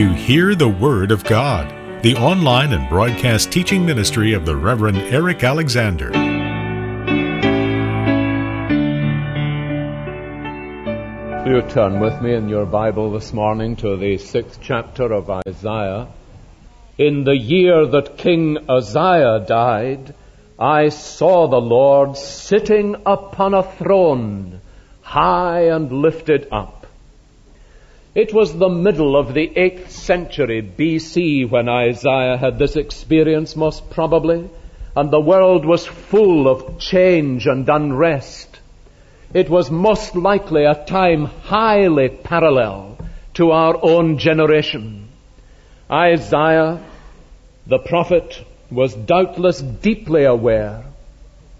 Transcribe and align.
to 0.00 0.14
Hear 0.14 0.54
the 0.54 0.66
Word 0.66 1.10
of 1.10 1.24
God, 1.24 2.02
the 2.02 2.16
online 2.16 2.72
and 2.72 2.88
broadcast 2.88 3.52
teaching 3.52 3.84
ministry 3.84 4.32
of 4.32 4.46
the 4.46 4.56
Reverend 4.56 4.96
Eric 4.96 5.44
Alexander. 5.44 6.06
You 11.46 11.60
turn 11.68 12.00
with 12.00 12.18
me 12.22 12.32
in 12.32 12.48
your 12.48 12.64
Bible 12.64 13.12
this 13.12 13.34
morning 13.34 13.76
to 13.76 13.98
the 13.98 14.16
sixth 14.16 14.60
chapter 14.62 15.12
of 15.12 15.28
Isaiah. 15.46 16.08
In 16.96 17.24
the 17.24 17.36
year 17.36 17.84
that 17.84 18.16
King 18.16 18.56
Uzziah 18.70 19.44
died, 19.46 20.14
I 20.58 20.88
saw 20.88 21.46
the 21.46 21.60
Lord 21.60 22.16
sitting 22.16 22.96
upon 23.04 23.52
a 23.52 23.62
throne, 23.62 24.62
high 25.02 25.64
and 25.64 25.92
lifted 25.92 26.48
up. 26.50 26.79
It 28.14 28.34
was 28.34 28.58
the 28.58 28.68
middle 28.68 29.16
of 29.16 29.34
the 29.34 29.48
8th 29.48 29.90
century 29.90 30.62
BC 30.62 31.48
when 31.48 31.68
Isaiah 31.68 32.36
had 32.36 32.58
this 32.58 32.74
experience 32.74 33.54
most 33.54 33.88
probably, 33.88 34.50
and 34.96 35.10
the 35.12 35.20
world 35.20 35.64
was 35.64 35.86
full 35.86 36.48
of 36.48 36.80
change 36.80 37.46
and 37.46 37.68
unrest. 37.68 38.58
It 39.32 39.48
was 39.48 39.70
most 39.70 40.16
likely 40.16 40.64
a 40.64 40.74
time 40.74 41.26
highly 41.26 42.08
parallel 42.08 42.98
to 43.34 43.52
our 43.52 43.78
own 43.80 44.18
generation. 44.18 45.08
Isaiah, 45.88 46.80
the 47.68 47.78
prophet, 47.78 48.44
was 48.72 48.92
doubtless 48.92 49.60
deeply 49.60 50.24
aware, 50.24 50.82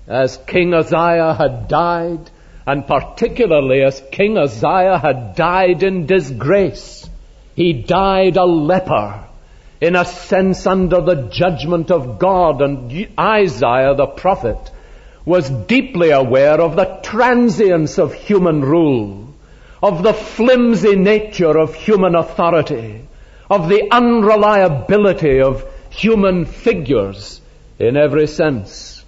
as 0.09 0.37
King 0.49 0.75
Uzziah 0.75 1.35
had 1.35 1.69
died, 1.69 2.29
and 2.67 2.87
particularly 2.87 3.83
as 3.83 4.03
King 4.13 4.37
Uzziah 4.37 4.99
had 4.99 5.35
died 5.35 5.83
in 5.83 6.07
disgrace. 6.07 7.09
He 7.57 7.73
died 7.73 8.37
a 8.37 8.45
leper, 8.45 9.25
in 9.81 9.97
a 9.97 10.05
sense 10.05 10.67
under 10.67 11.01
the 11.01 11.29
judgment 11.31 11.91
of 11.91 12.19
God, 12.19 12.61
and 12.61 13.09
Isaiah 13.19 13.95
the 13.95 14.07
prophet 14.07 14.71
was 15.25 15.49
deeply 15.49 16.11
aware 16.11 16.61
of 16.61 16.77
the 16.77 17.01
transience 17.03 17.99
of 17.99 18.15
human 18.15 18.63
rule, 18.63 19.35
of 19.83 20.03
the 20.03 20.13
flimsy 20.13 20.97
nature 20.97 21.59
of 21.59 21.75
human 21.75 22.15
authority, 22.15 23.07
of 23.49 23.69
the 23.69 23.91
unreliability 23.91 25.41
of 25.41 25.65
human 25.91 26.45
figures 26.45 27.41
in 27.79 27.97
every 27.97 28.27
sense. 28.27 29.00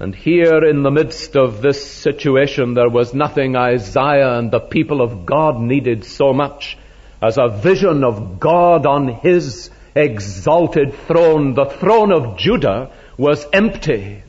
And 0.00 0.14
here 0.14 0.64
in 0.64 0.82
the 0.82 0.90
midst 0.90 1.36
of 1.36 1.60
this 1.60 1.84
situation, 1.84 2.72
there 2.72 2.88
was 2.88 3.12
nothing 3.12 3.54
Isaiah 3.54 4.38
and 4.38 4.50
the 4.50 4.58
people 4.58 5.02
of 5.02 5.26
God 5.26 5.60
needed 5.60 6.06
so 6.06 6.32
much 6.32 6.78
as 7.20 7.36
a 7.36 7.48
vision 7.48 8.02
of 8.02 8.40
God 8.40 8.86
on 8.86 9.08
his 9.08 9.68
exalted 9.94 10.94
throne. 11.06 11.52
The 11.52 11.66
throne 11.66 12.12
of 12.12 12.38
Judah 12.38 12.90
was 13.18 13.46
empty. 13.52 14.22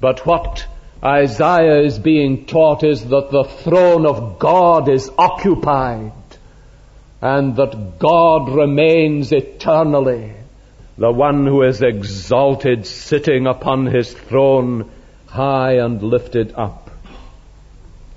But 0.00 0.24
what 0.24 0.66
Isaiah 1.04 1.82
is 1.82 1.98
being 1.98 2.46
taught 2.46 2.84
is 2.84 3.04
that 3.04 3.30
the 3.30 3.44
throne 3.44 4.06
of 4.06 4.38
God 4.38 4.88
is 4.88 5.10
occupied 5.18 6.12
and 7.20 7.54
that 7.56 7.98
God 7.98 8.48
remains 8.48 9.30
eternally 9.30 10.32
the 10.96 11.10
one 11.10 11.46
who 11.46 11.62
is 11.62 11.82
exalted 11.82 12.86
sitting 12.86 13.46
upon 13.46 13.86
his 13.86 14.12
throne 14.12 14.90
high 15.26 15.78
and 15.78 16.02
lifted 16.02 16.54
up. 16.56 16.90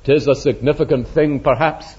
It 0.05 0.13
is 0.13 0.27
a 0.27 0.35
significant 0.35 1.07
thing 1.07 1.39
perhaps 1.39 1.95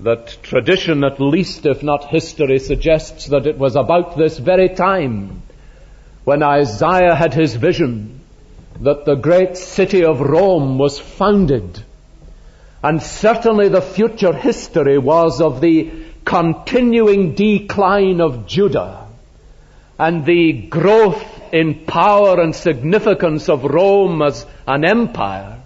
that 0.00 0.38
tradition 0.42 1.02
at 1.02 1.18
least 1.18 1.66
if 1.66 1.82
not 1.82 2.04
history 2.04 2.58
suggests 2.58 3.26
that 3.26 3.46
it 3.46 3.58
was 3.58 3.74
about 3.74 4.16
this 4.16 4.38
very 4.38 4.68
time 4.68 5.42
when 6.24 6.42
Isaiah 6.42 7.14
had 7.14 7.32
his 7.32 7.54
vision 7.54 8.20
that 8.80 9.06
the 9.06 9.16
great 9.16 9.56
city 9.56 10.04
of 10.04 10.20
Rome 10.20 10.78
was 10.78 11.00
founded. 11.00 11.82
And 12.80 13.02
certainly 13.02 13.68
the 13.68 13.80
future 13.80 14.32
history 14.32 14.98
was 14.98 15.40
of 15.40 15.60
the 15.60 15.90
continuing 16.24 17.34
decline 17.34 18.20
of 18.20 18.46
Judah 18.46 19.07
and 19.98 20.24
the 20.24 20.52
growth 20.52 21.24
in 21.52 21.86
power 21.86 22.40
and 22.40 22.54
significance 22.54 23.48
of 23.48 23.64
Rome 23.64 24.22
as 24.22 24.46
an 24.66 24.84
empire 24.84 25.58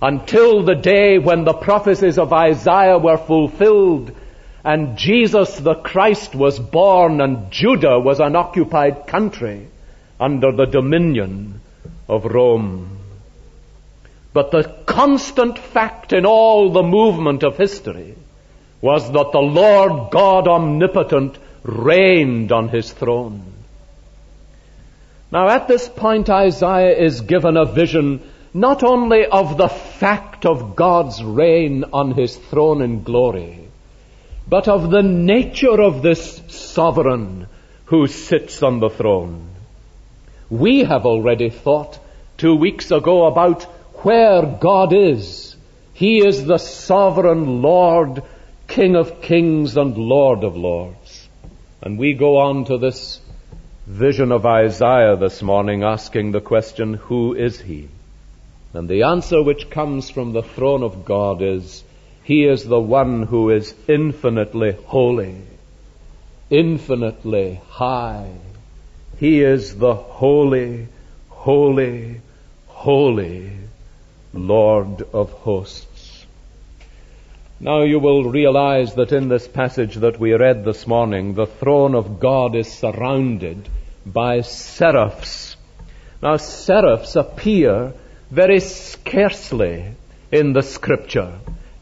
until 0.00 0.62
the 0.62 0.74
day 0.74 1.18
when 1.18 1.44
the 1.44 1.52
prophecies 1.52 2.18
of 2.18 2.32
Isaiah 2.32 2.98
were 2.98 3.18
fulfilled 3.18 4.12
and 4.64 4.96
Jesus 4.96 5.58
the 5.58 5.74
Christ 5.74 6.34
was 6.34 6.58
born 6.58 7.20
and 7.20 7.50
Judah 7.50 7.98
was 7.98 8.20
an 8.20 8.36
occupied 8.36 9.06
country 9.06 9.68
under 10.18 10.52
the 10.52 10.64
dominion 10.66 11.60
of 12.08 12.24
Rome. 12.24 12.98
But 14.32 14.50
the 14.50 14.64
constant 14.86 15.58
fact 15.58 16.12
in 16.12 16.24
all 16.26 16.70
the 16.70 16.82
movement 16.82 17.42
of 17.42 17.56
history 17.56 18.14
was 18.80 19.10
that 19.12 19.32
the 19.32 19.38
Lord 19.38 20.10
God 20.10 20.48
omnipotent 20.48 21.38
reigned 21.62 22.50
on 22.52 22.68
his 22.68 22.92
throne. 22.92 23.53
Now 25.34 25.48
at 25.48 25.66
this 25.66 25.88
point 25.88 26.30
Isaiah 26.30 26.96
is 26.96 27.22
given 27.22 27.56
a 27.56 27.64
vision 27.64 28.22
not 28.54 28.84
only 28.84 29.26
of 29.26 29.56
the 29.58 29.68
fact 29.68 30.46
of 30.46 30.76
God's 30.76 31.24
reign 31.24 31.82
on 31.92 32.12
his 32.12 32.36
throne 32.36 32.82
in 32.82 33.02
glory, 33.02 33.68
but 34.48 34.68
of 34.68 34.92
the 34.92 35.02
nature 35.02 35.82
of 35.82 36.02
this 36.02 36.40
sovereign 36.46 37.48
who 37.86 38.06
sits 38.06 38.62
on 38.62 38.78
the 38.78 38.90
throne. 38.90 39.48
We 40.50 40.84
have 40.84 41.04
already 41.04 41.50
thought 41.50 41.98
two 42.38 42.54
weeks 42.54 42.92
ago 42.92 43.26
about 43.26 43.64
where 44.04 44.42
God 44.42 44.92
is. 44.92 45.56
He 45.94 46.24
is 46.24 46.44
the 46.44 46.58
sovereign 46.58 47.60
Lord, 47.60 48.22
King 48.68 48.94
of 48.94 49.20
kings 49.20 49.76
and 49.76 49.98
Lord 49.98 50.44
of 50.44 50.56
lords. 50.56 51.28
And 51.82 51.98
we 51.98 52.14
go 52.14 52.36
on 52.36 52.66
to 52.66 52.78
this 52.78 53.20
vision 53.86 54.32
of 54.32 54.46
Isaiah 54.46 55.16
this 55.16 55.42
morning 55.42 55.84
asking 55.84 56.32
the 56.32 56.40
question, 56.40 56.94
who 56.94 57.34
is 57.34 57.60
he? 57.60 57.88
And 58.72 58.88
the 58.88 59.02
answer 59.02 59.42
which 59.42 59.70
comes 59.70 60.08
from 60.08 60.32
the 60.32 60.42
throne 60.42 60.82
of 60.82 61.04
God 61.04 61.42
is, 61.42 61.84
he 62.22 62.44
is 62.44 62.64
the 62.64 62.80
one 62.80 63.24
who 63.24 63.50
is 63.50 63.74
infinitely 63.86 64.76
holy, 64.86 65.36
infinitely 66.48 67.60
high, 67.68 68.32
he 69.18 69.42
is 69.42 69.76
the 69.76 69.94
holy, 69.94 70.88
holy, 71.28 72.20
holy 72.66 73.52
Lord 74.32 75.02
of 75.12 75.30
hosts. 75.30 75.93
Now 77.64 77.80
you 77.80 77.98
will 77.98 78.24
realize 78.24 78.94
that 78.96 79.10
in 79.10 79.30
this 79.30 79.48
passage 79.48 79.94
that 79.94 80.20
we 80.20 80.34
read 80.34 80.66
this 80.66 80.86
morning, 80.86 81.32
the 81.32 81.46
throne 81.46 81.94
of 81.94 82.20
God 82.20 82.54
is 82.54 82.70
surrounded 82.70 83.70
by 84.04 84.42
seraphs. 84.42 85.56
Now 86.20 86.36
seraphs 86.36 87.16
appear 87.16 87.94
very 88.30 88.60
scarcely 88.60 89.94
in 90.30 90.52
the 90.52 90.60
scripture. 90.60 91.38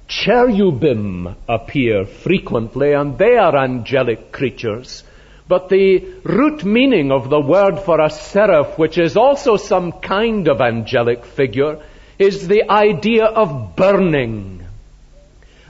Cherubim 0.07 1.35
appear 1.49 2.05
frequently 2.05 2.93
and 2.93 3.19
they 3.19 3.37
are 3.37 3.57
angelic 3.57 4.31
creatures. 4.31 5.03
But 5.49 5.69
the 5.69 5.99
root 6.23 6.65
meaning 6.65 7.11
of 7.11 7.29
the 7.29 7.41
word 7.41 7.81
for 7.81 8.01
a 8.01 8.09
seraph, 8.09 8.79
which 8.79 8.99
is 8.99 9.17
also 9.17 9.57
some 9.57 9.91
kind 9.91 10.47
of 10.47 10.61
angelic 10.61 11.25
figure, 11.25 11.83
is 12.21 12.47
the 12.47 12.71
idea 12.71 13.25
of 13.25 13.75
burning. 13.75 14.62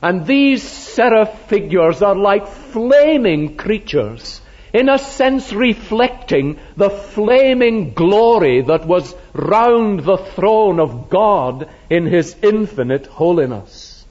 And 0.03 0.27
these 0.27 0.63
seraph 0.63 1.49
figures 1.49 2.03
are 2.03 2.17
like 2.17 2.49
flaming 2.49 3.57
creatures, 3.57 4.41
in 4.73 4.89
a 4.89 4.99
sense 4.99 5.53
reflecting 5.53 6.59
the 6.77 6.91
flaming 6.91 7.93
glory 7.93 8.63
that 8.63 8.87
was 8.87 9.15
round 9.33 10.01
the 10.01 10.17
throne 10.17 10.81
of 10.81 11.09
God 11.09 11.69
in 11.89 12.07
His 12.07 12.35
infinite 12.43 13.07
holiness. 13.07 14.05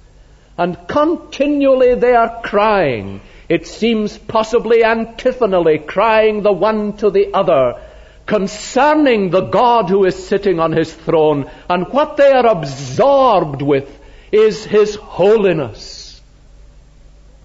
And 0.58 0.78
continually 0.88 1.96
they 1.96 2.14
are 2.14 2.42
crying, 2.42 3.22
it 3.50 3.68
seems 3.68 4.18
possibly 4.18 4.84
antiphonally 4.86 5.80
crying 5.80 6.42
the 6.42 6.54
one 6.54 6.94
to 6.98 7.10
the 7.10 7.34
other 7.34 7.82
concerning 8.26 9.30
the 9.30 9.42
God 9.42 9.90
who 9.90 10.06
is 10.06 10.28
sitting 10.28 10.60
on 10.60 10.72
his 10.72 10.94
throne. 10.94 11.50
And 11.70 11.88
what 11.90 12.16
they 12.16 12.32
are 12.32 12.48
absorbed 12.48 13.62
with 13.62 14.01
is 14.32 14.64
his 14.64 14.96
holiness. 14.96 16.22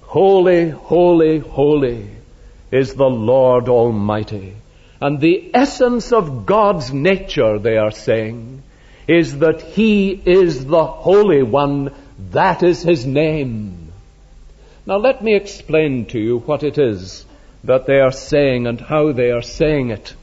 Holy, 0.03 0.71
holy, 0.71 1.39
holy 1.39 2.11
is 2.71 2.95
the 2.95 3.11
Lord 3.11 3.69
Almighty. 3.69 4.57
And 5.01 5.21
the 5.21 5.51
essence 5.53 6.13
of 6.13 6.47
God's 6.47 6.93
nature, 6.93 7.59
they 7.59 7.77
are 7.77 7.91
saying, 7.91 8.63
is 9.07 9.39
that 9.39 9.63
He 9.63 10.11
is 10.11 10.65
the 10.67 10.85
Holy 10.85 11.43
One. 11.43 11.95
That 12.31 12.63
is 12.63 12.83
His 12.83 13.05
name. 13.05 13.93
Now 14.87 14.97
let 14.97 15.23
me 15.23 15.35
explain 15.35 16.07
to 16.07 16.19
you 16.19 16.39
what 16.39 16.63
it 16.63 16.79
is 16.79 17.25
that 17.65 17.87
they 17.87 17.99
are 17.99 18.13
saying 18.13 18.67
and 18.67 18.81
how 18.81 19.13
they 19.13 19.31
are 19.33 19.43
saying 19.43 19.91
it. 19.91 20.15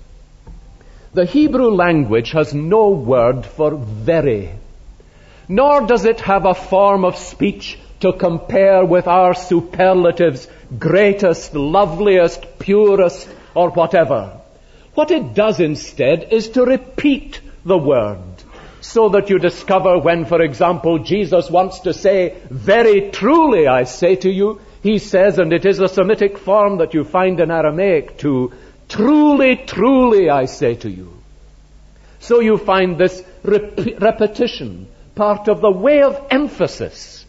The 1.14 1.26
Hebrew 1.26 1.70
language 1.70 2.32
has 2.32 2.54
no 2.54 2.90
word 2.90 3.46
for 3.46 3.76
very, 3.76 4.52
nor 5.56 5.86
does 5.86 6.06
it 6.06 6.22
have 6.22 6.46
a 6.46 6.56
form 6.56 7.06
of 7.06 7.16
speech 7.16 7.78
to 8.00 8.12
compare 8.12 8.84
with 8.84 9.08
our 9.08 9.34
superlatives, 9.34 10.48
greatest, 10.80 11.54
loveliest, 11.54 12.60
purest, 12.60 13.30
or 13.54 13.70
whatever. 13.70 14.40
What 14.96 15.12
it 15.12 15.34
does 15.36 15.60
instead 15.60 16.28
is 16.32 16.50
to 16.50 16.66
repeat 16.66 17.40
the 17.64 17.78
word 17.78 18.20
so 18.82 19.10
that 19.10 19.30
you 19.30 19.38
discover 19.40 20.00
when, 20.00 20.26
for 20.26 20.42
example, 20.42 21.00
Jesus 21.00 21.50
wants 21.50 21.80
to 21.82 21.94
say, 21.94 22.36
very 22.50 23.12
truly 23.12 23.68
I 23.68 23.84
say 23.84 24.16
to 24.18 24.30
you, 24.30 24.60
he 24.82 24.98
says, 24.98 25.40
and 25.40 25.54
it 25.54 25.66
is 25.66 25.80
a 25.80 25.88
Semitic 25.88 26.38
form 26.38 26.80
that 26.80 26.94
you 26.94 27.04
find 27.04 27.40
in 27.40 27.52
Aramaic 27.52 28.18
too, 28.18 28.52
truly, 28.90 29.56
truly 29.56 30.30
I 30.30 30.46
say 30.46 30.76
to 30.78 30.90
you. 30.90 31.14
So 32.20 32.40
you 32.40 32.58
find 32.58 32.98
this 32.98 33.24
rep- 33.44 34.02
repetition, 34.02 34.88
part 35.16 35.48
of 35.48 35.62
the 35.62 35.72
way 35.72 36.02
of 36.04 36.28
emphasis. 36.30 37.26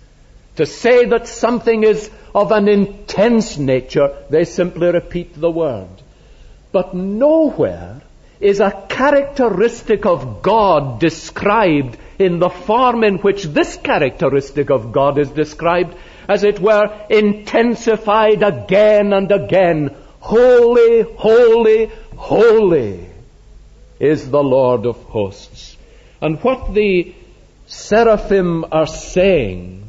To 0.56 0.66
say 0.66 1.06
that 1.06 1.26
something 1.26 1.82
is 1.82 2.10
of 2.34 2.52
an 2.52 2.68
intense 2.68 3.58
nature, 3.58 4.24
they 4.30 4.44
simply 4.44 4.88
repeat 4.88 5.38
the 5.38 5.50
word. 5.50 5.88
But 6.70 6.94
nowhere 6.94 8.02
is 8.40 8.60
a 8.60 8.84
characteristic 8.88 10.06
of 10.06 10.42
God 10.42 11.00
described 11.00 11.96
in 12.18 12.38
the 12.38 12.50
form 12.50 13.02
in 13.02 13.18
which 13.18 13.44
this 13.44 13.76
characteristic 13.76 14.70
of 14.70 14.92
God 14.92 15.18
is 15.18 15.30
described, 15.30 15.96
as 16.28 16.44
it 16.44 16.60
were, 16.60 17.06
intensified 17.10 18.42
again 18.42 19.12
and 19.12 19.30
again. 19.30 19.94
Holy, 20.20 21.02
holy, 21.02 21.90
holy 22.16 23.08
is 23.98 24.30
the 24.30 24.42
Lord 24.42 24.86
of 24.86 25.02
hosts. 25.04 25.76
And 26.20 26.40
what 26.42 26.74
the 26.74 27.14
seraphim 27.66 28.64
are 28.70 28.86
saying 28.86 29.86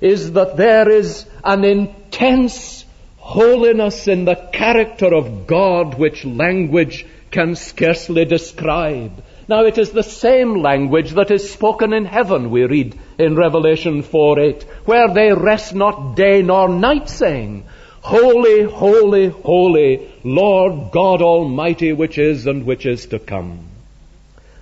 is 0.00 0.32
that 0.32 0.56
there 0.56 0.90
is 0.90 1.26
an 1.44 1.64
intense 1.64 2.84
holiness 3.18 4.08
in 4.08 4.24
the 4.24 4.34
character 4.34 5.14
of 5.14 5.46
God 5.46 5.94
which 5.94 6.24
language 6.24 7.06
can 7.30 7.54
scarcely 7.54 8.24
describe. 8.24 9.22
Now 9.48 9.64
it 9.64 9.78
is 9.78 9.90
the 9.90 10.02
same 10.02 10.56
language 10.56 11.12
that 11.12 11.30
is 11.30 11.52
spoken 11.52 11.92
in 11.92 12.04
heaven, 12.04 12.50
we 12.50 12.64
read 12.64 12.98
in 13.18 13.36
Revelation 13.36 14.02
4 14.02 14.40
8, 14.40 14.62
where 14.84 15.08
they 15.08 15.32
rest 15.32 15.74
not 15.74 16.16
day 16.16 16.42
nor 16.42 16.68
night 16.68 17.08
saying, 17.08 17.64
Holy, 18.02 18.64
holy, 18.64 19.28
holy, 19.28 20.10
Lord 20.24 20.90
God 20.90 21.22
Almighty, 21.22 21.92
which 21.92 22.18
is 22.18 22.46
and 22.46 22.66
which 22.66 22.84
is 22.84 23.06
to 23.06 23.18
come. 23.18 23.68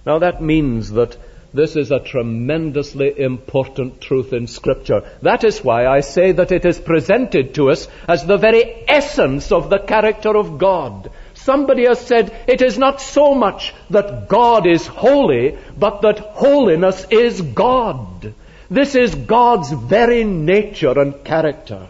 Now 0.04 0.18
that 0.18 0.42
means 0.42 0.90
that 0.92 1.16
this 1.52 1.74
is 1.74 1.90
a 1.90 1.98
tremendously 1.98 3.18
important 3.18 4.00
truth 4.00 4.32
in 4.32 4.46
Scripture. 4.46 5.02
That 5.22 5.42
is 5.42 5.64
why 5.64 5.86
I 5.86 6.00
say 6.00 6.32
that 6.32 6.52
it 6.52 6.64
is 6.64 6.78
presented 6.78 7.54
to 7.54 7.70
us 7.70 7.88
as 8.06 8.24
the 8.24 8.36
very 8.36 8.84
essence 8.86 9.50
of 9.50 9.68
the 9.68 9.78
character 9.78 10.36
of 10.36 10.58
God. 10.58 11.10
Somebody 11.34 11.86
has 11.86 12.00
said 12.06 12.32
it 12.46 12.62
is 12.62 12.78
not 12.78 13.00
so 13.00 13.34
much 13.34 13.74
that 13.90 14.28
God 14.28 14.66
is 14.66 14.86
holy, 14.86 15.58
but 15.76 16.02
that 16.02 16.18
holiness 16.18 17.04
is 17.10 17.40
God. 17.40 18.32
This 18.70 18.94
is 18.94 19.14
God's 19.14 19.72
very 19.72 20.22
nature 20.22 20.96
and 21.00 21.24
character. 21.24 21.88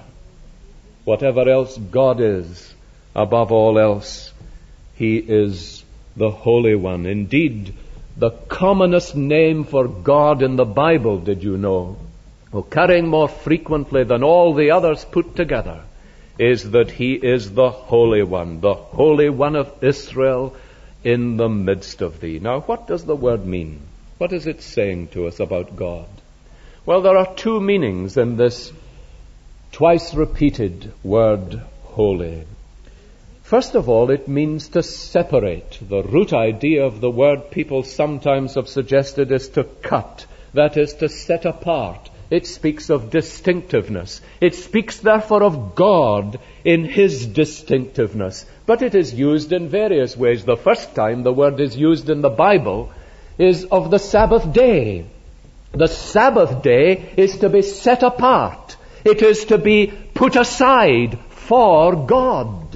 Whatever 1.04 1.48
else 1.48 1.76
God 1.76 2.20
is, 2.20 2.74
above 3.14 3.52
all 3.52 3.78
else, 3.78 4.32
He 4.94 5.18
is 5.18 5.84
the 6.16 6.30
Holy 6.30 6.74
One. 6.74 7.04
Indeed, 7.04 7.74
the 8.20 8.30
commonest 8.30 9.16
name 9.16 9.64
for 9.64 9.88
God 9.88 10.42
in 10.42 10.56
the 10.56 10.64
Bible, 10.64 11.18
did 11.18 11.42
you 11.42 11.56
know? 11.56 11.96
occurring 12.52 13.06
more 13.06 13.28
frequently 13.28 14.04
than 14.04 14.22
all 14.22 14.54
the 14.54 14.72
others 14.72 15.04
put 15.04 15.36
together, 15.36 15.80
is 16.38 16.70
that 16.70 16.90
He 16.90 17.14
is 17.14 17.52
the 17.52 17.70
Holy 17.70 18.22
One, 18.22 18.60
the 18.60 18.74
Holy 18.74 19.28
One 19.28 19.56
of 19.56 19.72
Israel 19.82 20.56
in 21.04 21.36
the 21.36 21.48
midst 21.48 22.02
of 22.02 22.20
thee. 22.20 22.38
Now, 22.38 22.60
what 22.60 22.86
does 22.86 23.04
the 23.04 23.16
word 23.16 23.46
mean? 23.46 23.80
What 24.18 24.32
is 24.32 24.46
it 24.46 24.62
saying 24.62 25.08
to 25.08 25.26
us 25.26 25.40
about 25.40 25.76
God? 25.76 26.08
Well, 26.84 27.02
there 27.02 27.16
are 27.16 27.34
two 27.34 27.60
meanings 27.60 28.16
in 28.16 28.36
this 28.36 28.72
twice 29.72 30.14
repeated 30.14 30.92
word 31.02 31.62
holy. 31.84 32.44
First 33.50 33.74
of 33.74 33.88
all, 33.88 34.10
it 34.10 34.28
means 34.28 34.68
to 34.68 34.82
separate. 34.84 35.80
The 35.82 36.04
root 36.04 36.32
idea 36.32 36.84
of 36.86 37.00
the 37.00 37.10
word 37.10 37.50
people 37.50 37.82
sometimes 37.82 38.54
have 38.54 38.68
suggested 38.68 39.32
is 39.32 39.48
to 39.48 39.64
cut, 39.64 40.24
that 40.54 40.76
is, 40.76 40.94
to 41.00 41.08
set 41.08 41.44
apart. 41.44 42.10
It 42.30 42.46
speaks 42.46 42.90
of 42.90 43.10
distinctiveness. 43.10 44.20
It 44.40 44.54
speaks 44.54 44.98
therefore 44.98 45.42
of 45.42 45.74
God 45.74 46.38
in 46.64 46.84
His 46.84 47.26
distinctiveness. 47.26 48.46
But 48.66 48.82
it 48.82 48.94
is 48.94 49.12
used 49.12 49.50
in 49.52 49.68
various 49.68 50.16
ways. 50.16 50.44
The 50.44 50.56
first 50.56 50.94
time 50.94 51.24
the 51.24 51.32
word 51.32 51.58
is 51.58 51.76
used 51.76 52.08
in 52.08 52.20
the 52.20 52.30
Bible 52.30 52.92
is 53.36 53.64
of 53.64 53.90
the 53.90 53.98
Sabbath 53.98 54.52
day. 54.52 55.06
The 55.72 55.88
Sabbath 55.88 56.62
day 56.62 57.14
is 57.16 57.38
to 57.38 57.48
be 57.48 57.62
set 57.62 58.04
apart. 58.04 58.76
It 59.04 59.22
is 59.22 59.46
to 59.46 59.58
be 59.58 59.88
put 59.88 60.36
aside 60.36 61.18
for 61.30 61.96
God. 61.96 62.69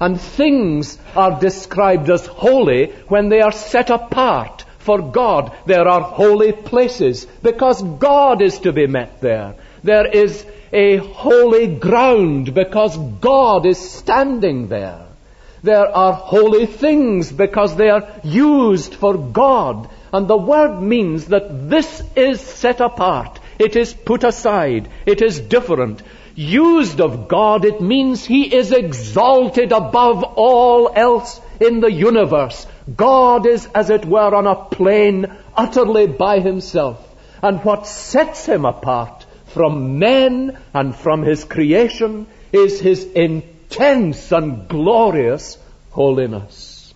And 0.00 0.20
things 0.20 0.98
are 1.16 1.40
described 1.40 2.08
as 2.10 2.26
holy 2.26 2.92
when 3.08 3.28
they 3.28 3.40
are 3.40 3.52
set 3.52 3.90
apart 3.90 4.64
for 4.78 5.02
God. 5.02 5.52
There 5.66 5.88
are 5.88 6.00
holy 6.00 6.52
places 6.52 7.26
because 7.42 7.82
God 7.82 8.40
is 8.42 8.60
to 8.60 8.72
be 8.72 8.86
met 8.86 9.20
there. 9.20 9.56
There 9.82 10.06
is 10.06 10.46
a 10.72 10.96
holy 10.96 11.66
ground 11.66 12.54
because 12.54 12.96
God 12.96 13.66
is 13.66 13.78
standing 13.78 14.68
there. 14.68 15.06
There 15.62 15.88
are 15.96 16.12
holy 16.12 16.66
things 16.66 17.32
because 17.32 17.74
they 17.76 17.90
are 17.90 18.08
used 18.22 18.94
for 18.94 19.16
God. 19.16 19.90
And 20.12 20.28
the 20.28 20.36
word 20.36 20.80
means 20.80 21.26
that 21.26 21.68
this 21.68 22.02
is 22.14 22.40
set 22.40 22.80
apart. 22.80 23.40
It 23.58 23.74
is 23.74 23.92
put 23.92 24.22
aside. 24.24 24.88
It 25.04 25.20
is 25.20 25.40
different 25.40 26.02
used 26.38 27.00
of 27.00 27.26
God, 27.26 27.64
it 27.64 27.80
means 27.80 28.24
He 28.24 28.54
is 28.54 28.70
exalted 28.70 29.72
above 29.72 30.22
all 30.22 30.90
else 30.94 31.40
in 31.60 31.80
the 31.80 31.90
universe. 31.90 32.64
God 32.96 33.44
is, 33.44 33.66
as 33.74 33.90
it 33.90 34.04
were, 34.04 34.34
on 34.34 34.46
a 34.46 34.54
plane 34.54 35.26
utterly 35.56 36.06
by 36.06 36.38
Himself. 36.38 37.04
And 37.42 37.64
what 37.64 37.88
sets 37.88 38.46
Him 38.46 38.64
apart 38.64 39.26
from 39.46 39.98
men 39.98 40.56
and 40.72 40.94
from 40.94 41.22
His 41.22 41.42
creation 41.42 42.28
is 42.52 42.80
His 42.80 43.04
intense 43.04 44.30
and 44.30 44.68
glorious 44.68 45.58
holiness. 45.90 46.94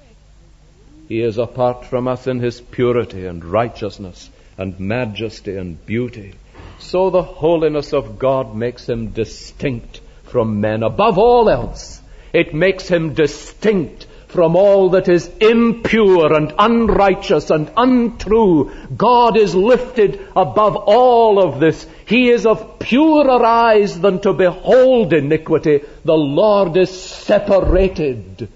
He 1.08 1.20
is 1.20 1.38
apart 1.38 1.86
from 1.86 2.06
us 2.06 2.28
in 2.28 2.38
His 2.38 2.60
purity 2.60 3.26
and 3.26 3.44
righteousness 3.44 4.30
and 4.56 4.78
majesty 4.78 5.56
and 5.56 5.84
beauty 5.84 6.34
so 6.78 7.10
the 7.10 7.22
holiness 7.22 7.92
of 7.92 8.18
God 8.18 8.54
makes 8.54 8.88
him 8.88 9.08
distinct 9.08 10.00
from 10.24 10.60
men. 10.60 10.82
Above 10.82 11.18
all 11.18 11.48
else, 11.48 12.00
it 12.32 12.54
makes 12.54 12.88
him 12.88 13.14
distinct 13.14 14.06
from 14.32 14.56
all 14.56 14.90
that 14.90 15.08
is 15.08 15.30
impure 15.40 16.32
and 16.32 16.54
unrighteous 16.58 17.50
and 17.50 17.70
untrue. 17.76 18.72
God 18.96 19.36
is 19.36 19.54
lifted 19.54 20.26
above 20.34 20.76
all 20.76 21.38
of 21.38 21.60
this. 21.60 21.86
He 22.06 22.30
is 22.30 22.46
of 22.46 22.78
purer 22.78 23.44
eyes 23.44 24.00
than 24.00 24.20
to 24.22 24.32
behold 24.32 25.12
iniquity. 25.12 25.82
The 26.04 26.14
Lord 26.14 26.78
is 26.78 26.90
separated 26.90 28.48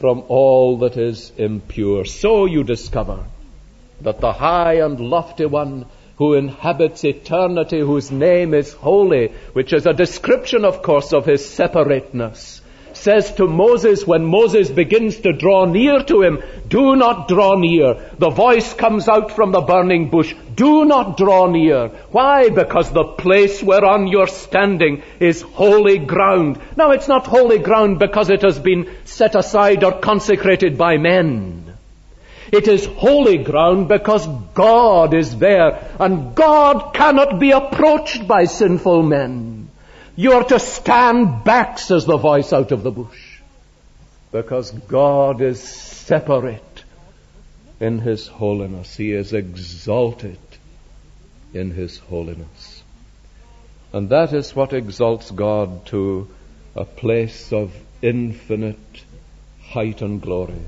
from 0.00 0.24
all 0.28 0.78
that 0.78 0.96
is 0.96 1.32
impure. 1.36 2.06
So 2.06 2.46
you 2.46 2.64
discover 2.64 3.26
that 4.00 4.20
the 4.20 4.32
high 4.32 4.80
and 4.80 4.98
lofty 4.98 5.44
one 5.44 5.84
who 6.20 6.34
inhabits 6.34 7.02
eternity, 7.02 7.80
whose 7.80 8.10
name 8.10 8.52
is 8.52 8.74
holy, 8.74 9.28
which 9.54 9.72
is 9.72 9.86
a 9.86 9.94
description, 9.94 10.66
of 10.66 10.82
course, 10.82 11.14
of 11.14 11.24
his 11.24 11.42
separateness, 11.48 12.60
says 12.92 13.32
to 13.36 13.46
Moses 13.46 14.06
when 14.06 14.26
Moses 14.26 14.68
begins 14.68 15.16
to 15.20 15.32
draw 15.32 15.64
near 15.64 16.02
to 16.04 16.20
him, 16.20 16.42
do 16.68 16.94
not 16.94 17.26
draw 17.26 17.54
near. 17.58 17.94
The 18.18 18.28
voice 18.28 18.74
comes 18.74 19.08
out 19.08 19.32
from 19.32 19.52
the 19.52 19.62
burning 19.62 20.10
bush, 20.10 20.34
do 20.54 20.84
not 20.84 21.16
draw 21.16 21.50
near. 21.50 21.88
Why? 22.10 22.50
Because 22.50 22.90
the 22.90 23.04
place 23.04 23.62
whereon 23.62 24.06
you're 24.06 24.26
standing 24.26 25.02
is 25.20 25.40
holy 25.40 25.96
ground. 25.96 26.60
Now 26.76 26.90
it's 26.90 27.08
not 27.08 27.26
holy 27.26 27.60
ground 27.60 27.98
because 27.98 28.28
it 28.28 28.42
has 28.42 28.58
been 28.58 28.94
set 29.06 29.34
aside 29.34 29.84
or 29.84 29.92
consecrated 29.92 30.76
by 30.76 30.98
men. 30.98 31.69
It 32.52 32.66
is 32.66 32.84
holy 32.86 33.38
ground 33.38 33.88
because 33.88 34.26
God 34.54 35.14
is 35.14 35.36
there 35.38 35.88
and 36.00 36.34
God 36.34 36.94
cannot 36.94 37.38
be 37.38 37.52
approached 37.52 38.26
by 38.26 38.44
sinful 38.44 39.02
men. 39.02 39.70
You 40.16 40.32
are 40.32 40.44
to 40.44 40.58
stand 40.58 41.44
back, 41.44 41.78
says 41.78 42.06
the 42.06 42.16
voice 42.16 42.52
out 42.52 42.72
of 42.72 42.82
the 42.82 42.90
bush. 42.90 43.38
Because 44.32 44.70
God 44.70 45.40
is 45.40 45.62
separate 45.62 46.84
in 47.78 48.00
His 48.00 48.26
holiness. 48.26 48.96
He 48.96 49.12
is 49.12 49.32
exalted 49.32 50.38
in 51.54 51.70
His 51.70 51.98
holiness. 51.98 52.82
And 53.92 54.08
that 54.10 54.32
is 54.32 54.54
what 54.54 54.72
exalts 54.72 55.30
God 55.30 55.86
to 55.86 56.28
a 56.76 56.84
place 56.84 57.52
of 57.52 57.72
infinite 58.02 59.04
height 59.62 60.02
and 60.02 60.20
glory. 60.20 60.64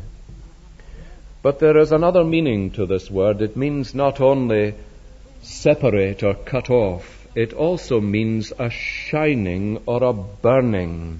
But 1.43 1.59
there 1.59 1.77
is 1.79 1.91
another 1.91 2.23
meaning 2.23 2.71
to 2.73 2.87
this 2.87 3.11
word. 3.11 3.43
It 3.43 3.57
means 3.57 3.97
not 3.97 4.21
only 4.21 4.75
separate 5.43 6.23
or 6.23 6.35
cut 6.35 6.71
off, 6.71 7.27
it 7.35 7.53
also 7.53 8.01
means 8.01 8.53
a 8.57 8.71
shining 8.71 9.83
or 9.87 10.05
a 10.05 10.13
burning. 10.13 11.19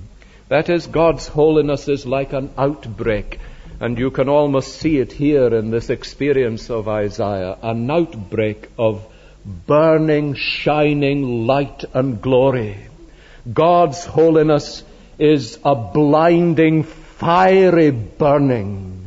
That 0.49 0.69
is, 0.69 0.87
God's 0.87 1.27
holiness 1.27 1.89
is 1.89 2.07
like 2.07 2.33
an 2.33 2.51
outbreak. 2.57 3.41
And 3.81 3.99
you 3.99 4.13
can 4.13 4.29
almost 4.29 4.77
see 4.77 4.99
it 4.99 5.11
here 5.11 5.53
in 5.53 5.73
this 5.73 5.91
experience 5.91 6.71
of 6.71 6.87
Isaiah 6.87 7.59
an 7.61 7.91
outbreak 7.91 8.71
of 8.79 9.05
burning, 9.67 10.35
shining 10.35 11.47
light 11.49 11.85
and 11.95 12.23
glory. 12.23 12.77
God's 13.53 14.05
holiness 14.05 14.85
is 15.19 15.59
a 15.65 15.75
blinding, 15.75 16.85
fiery 16.85 17.91
burning 17.91 19.02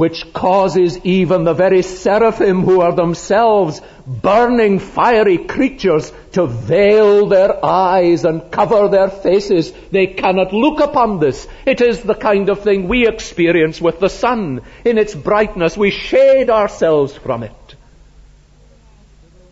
which 0.00 0.32
causes 0.32 0.96
even 1.04 1.44
the 1.44 1.52
very 1.52 1.82
seraphim 1.82 2.62
who 2.62 2.80
are 2.80 2.94
themselves 2.96 3.82
burning 4.06 4.78
fiery 4.78 5.36
creatures 5.36 6.10
to 6.32 6.46
veil 6.46 7.26
their 7.26 7.62
eyes 7.62 8.24
and 8.24 8.50
cover 8.50 8.88
their 8.88 9.10
faces. 9.10 9.70
They 9.90 10.06
cannot 10.06 10.54
look 10.54 10.80
upon 10.80 11.20
this. 11.20 11.46
It 11.66 11.82
is 11.82 12.00
the 12.00 12.14
kind 12.14 12.48
of 12.48 12.62
thing 12.62 12.88
we 12.88 13.06
experience 13.06 13.78
with 13.78 14.00
the 14.00 14.08
sun. 14.08 14.62
In 14.86 14.96
its 14.96 15.14
brightness, 15.14 15.76
we 15.76 15.90
shade 15.90 16.48
ourselves 16.48 17.14
from 17.14 17.42
it. 17.42 17.74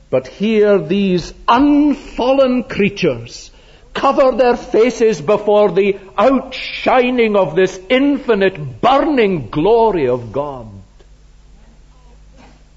But 0.08 0.28
here 0.28 0.78
these 0.78 1.34
unfallen 1.46 2.62
creatures 2.62 3.50
cover 3.98 4.36
their 4.36 4.56
faces 4.56 5.20
before 5.20 5.72
the 5.72 5.98
outshining 6.16 7.36
of 7.36 7.56
this 7.56 7.78
infinite 7.88 8.80
burning 8.80 9.50
glory 9.50 10.08
of 10.08 10.32
God. 10.32 10.68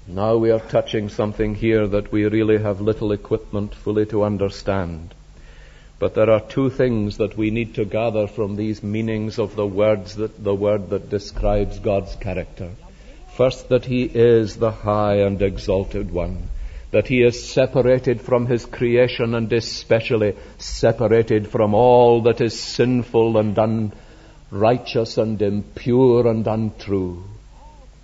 Now 0.08 0.36
we 0.36 0.50
are 0.50 0.58
touching 0.58 1.08
something 1.08 1.54
here 1.54 1.86
that 1.86 2.10
we 2.10 2.24
really 2.24 2.58
have 2.58 2.80
little 2.80 3.12
equipment 3.12 3.74
fully 3.74 4.04
to 4.06 4.24
understand. 4.24 5.14
But 6.00 6.14
there 6.14 6.30
are 6.30 6.40
two 6.40 6.70
things 6.70 7.18
that 7.18 7.36
we 7.36 7.50
need 7.50 7.76
to 7.76 7.84
gather 7.84 8.26
from 8.26 8.56
these 8.56 8.82
meanings 8.82 9.38
of 9.38 9.54
the 9.54 9.66
words 9.66 10.16
that, 10.16 10.42
the 10.42 10.54
word 10.54 10.90
that 10.90 11.08
describes 11.08 11.78
God's 11.78 12.16
character. 12.16 12.70
First, 13.36 13.68
that 13.68 13.84
He 13.84 14.02
is 14.02 14.56
the 14.56 14.72
high 14.72 15.18
and 15.18 15.40
exalted 15.40 16.10
one 16.10 16.48
that 16.92 17.08
he 17.08 17.22
is 17.22 17.50
separated 17.50 18.20
from 18.20 18.46
his 18.46 18.66
creation 18.66 19.34
and 19.34 19.50
especially 19.52 20.36
separated 20.58 21.48
from 21.48 21.74
all 21.74 22.22
that 22.22 22.40
is 22.42 22.58
sinful 22.58 23.38
and 23.38 23.58
unrighteous 23.58 25.16
and 25.16 25.40
impure 25.40 26.28
and 26.28 26.46
untrue. 26.46 27.24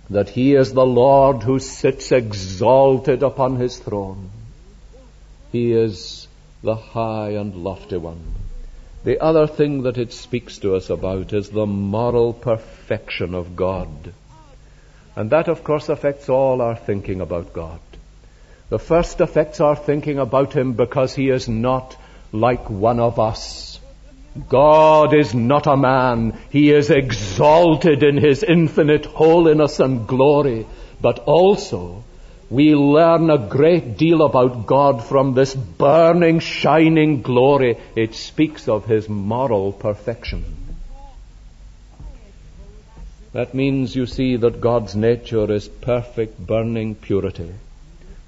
That 0.09 0.29
he 0.29 0.55
is 0.55 0.73
the 0.73 0.87
Lord 0.87 1.43
who 1.43 1.59
sits 1.59 2.11
exalted 2.11 3.21
upon 3.21 3.57
his 3.57 3.77
throne. 3.77 4.31
He 5.51 5.71
is 5.71 6.27
the 6.63 6.75
high 6.75 7.29
and 7.29 7.55
lofty 7.55 7.97
one. 7.97 8.33
The 9.03 9.23
other 9.23 9.45
thing 9.45 9.83
that 9.83 9.99
it 9.99 10.13
speaks 10.13 10.57
to 10.59 10.75
us 10.75 10.89
about 10.89 11.31
is 11.31 11.49
the 11.49 11.67
moral 11.67 12.33
perfection 12.33 13.35
of 13.35 13.55
God. 13.55 14.13
And 15.15 15.29
that, 15.29 15.47
of 15.47 15.63
course, 15.63 15.89
affects 15.89 16.27
all 16.27 16.61
our 16.61 16.75
thinking 16.75 17.21
about 17.21 17.53
God. 17.53 17.79
The 18.69 18.79
first 18.79 19.19
affects 19.19 19.59
our 19.59 19.75
thinking 19.75 20.19
about 20.19 20.53
him 20.53 20.73
because 20.73 21.15
he 21.15 21.29
is 21.29 21.49
not 21.49 21.95
like 22.31 22.69
one 22.69 22.99
of 22.99 23.19
us. 23.19 23.79
God 24.47 25.15
is 25.15 25.33
not 25.33 25.65
a 25.65 25.75
man. 25.75 26.37
He 26.51 26.71
is 26.71 26.91
exalted 26.91 28.03
in 28.03 28.17
his 28.17 28.43
infinite 28.43 29.05
holiness 29.05 29.79
and 29.79 30.07
glory. 30.07 30.67
But 31.01 31.19
also, 31.19 32.03
we 32.49 32.75
learn 32.75 33.31
a 33.31 33.37
great 33.37 33.97
deal 33.97 34.21
about 34.21 34.67
God 34.67 35.03
from 35.03 35.33
this 35.33 35.55
burning, 35.55 36.39
shining 36.39 37.23
glory. 37.23 37.77
It 37.95 38.13
speaks 38.13 38.67
of 38.67 38.85
his 38.85 39.09
moral 39.09 39.71
perfection. 39.71 40.43
That 43.33 43.53
means, 43.53 43.95
you 43.95 44.05
see, 44.05 44.35
that 44.37 44.61
God's 44.61 44.95
nature 44.95 45.51
is 45.51 45.67
perfect, 45.67 46.39
burning 46.39 46.95
purity. 46.95 47.51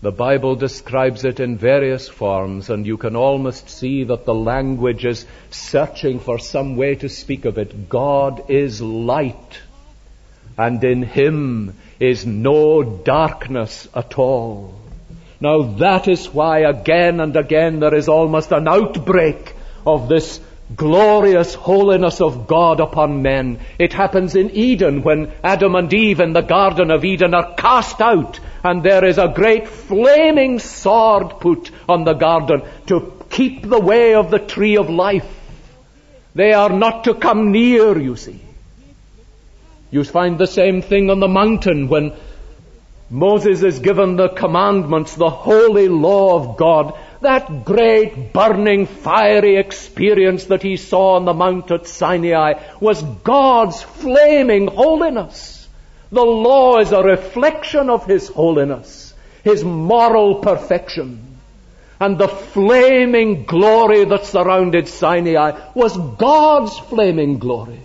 The 0.01 0.12
Bible 0.12 0.55
describes 0.55 1.25
it 1.25 1.39
in 1.39 1.58
various 1.58 2.10
forms, 2.10 2.72
and 2.72 2.88
you 2.88 2.98
can 2.98 3.15
almost 3.15 3.70
see 3.70 4.03
that 4.05 4.25
the 4.25 4.34
language 4.34 5.05
is 5.05 5.27
searching 5.51 6.20
for 6.20 6.39
some 6.39 6.75
way 6.75 6.96
to 6.96 7.08
speak 7.08 7.46
of 7.46 7.60
it. 7.60 7.88
God 7.88 8.50
is 8.50 8.81
light, 8.81 9.60
and 10.58 10.84
in 10.84 11.03
Him 11.03 11.77
is 12.00 12.25
no 12.25 12.81
darkness 12.81 13.88
at 13.93 14.17
all. 14.17 14.74
Now 15.39 15.62
that 15.77 16.08
is 16.08 16.27
why 16.34 16.60
again 16.60 17.20
and 17.20 17.36
again 17.36 17.79
there 17.79 17.93
is 17.93 18.08
almost 18.08 18.51
an 18.51 18.67
outbreak 18.67 19.53
of 19.86 20.10
this 20.10 20.39
glorious 20.75 21.53
holiness 21.53 22.21
of 22.21 22.47
God 22.47 22.79
upon 22.79 23.21
men. 23.21 23.59
It 23.79 23.93
happens 23.93 24.35
in 24.35 24.51
Eden 24.51 25.03
when 25.03 25.31
Adam 25.43 25.75
and 25.75 25.93
Eve 25.93 26.19
in 26.19 26.33
the 26.33 26.41
Garden 26.41 26.91
of 26.91 27.03
Eden 27.03 27.33
are 27.33 27.53
cast 27.55 28.01
out 28.01 28.39
and 28.63 28.83
there 28.83 29.05
is 29.05 29.17
a 29.17 29.33
great 29.33 29.67
flaming 29.67 30.59
sword 30.59 31.39
put 31.39 31.71
on 31.89 32.03
the 32.03 32.13
garden 32.13 32.61
to 32.87 33.13
keep 33.29 33.67
the 33.67 33.79
way 33.79 34.15
of 34.15 34.29
the 34.29 34.39
tree 34.39 34.77
of 34.77 34.89
life. 34.89 35.27
They 36.35 36.53
are 36.53 36.69
not 36.69 37.05
to 37.05 37.15
come 37.15 37.51
near, 37.51 37.97
you 37.97 38.15
see. 38.15 38.41
You 39.89 40.03
find 40.03 40.37
the 40.37 40.47
same 40.47 40.81
thing 40.81 41.09
on 41.09 41.19
the 41.19 41.27
mountain 41.27 41.89
when 41.89 42.13
Moses 43.09 43.61
is 43.61 43.79
given 43.79 44.15
the 44.15 44.29
commandments, 44.29 45.15
the 45.15 45.29
holy 45.29 45.89
law 45.89 46.37
of 46.37 46.55
God, 46.55 46.97
that 47.21 47.65
great 47.65 48.33
burning 48.33 48.85
fiery 48.85 49.57
experience 49.57 50.45
that 50.45 50.63
he 50.63 50.77
saw 50.77 51.15
on 51.15 51.25
the 51.25 51.33
mount 51.33 51.71
at 51.71 51.87
Sinai 51.87 52.53
was 52.79 53.01
God's 53.01 53.81
flaming 53.81 54.67
holiness. 54.67 55.67
The 56.11 56.25
law 56.25 56.79
is 56.79 56.91
a 56.91 57.01
reflection 57.01 57.89
of 57.89 58.05
his 58.05 58.27
holiness, 58.27 59.13
his 59.43 59.63
moral 59.63 60.35
perfection. 60.35 61.37
And 61.99 62.17
the 62.17 62.27
flaming 62.27 63.45
glory 63.45 64.05
that 64.05 64.25
surrounded 64.25 64.87
Sinai 64.87 65.71
was 65.75 65.95
God's 65.95 66.77
flaming 66.77 67.37
glory. 67.37 67.79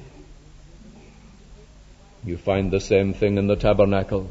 You 2.24 2.36
find 2.38 2.70
the 2.70 2.80
same 2.80 3.12
thing 3.12 3.38
in 3.38 3.46
the 3.46 3.56
tabernacle. 3.56 4.30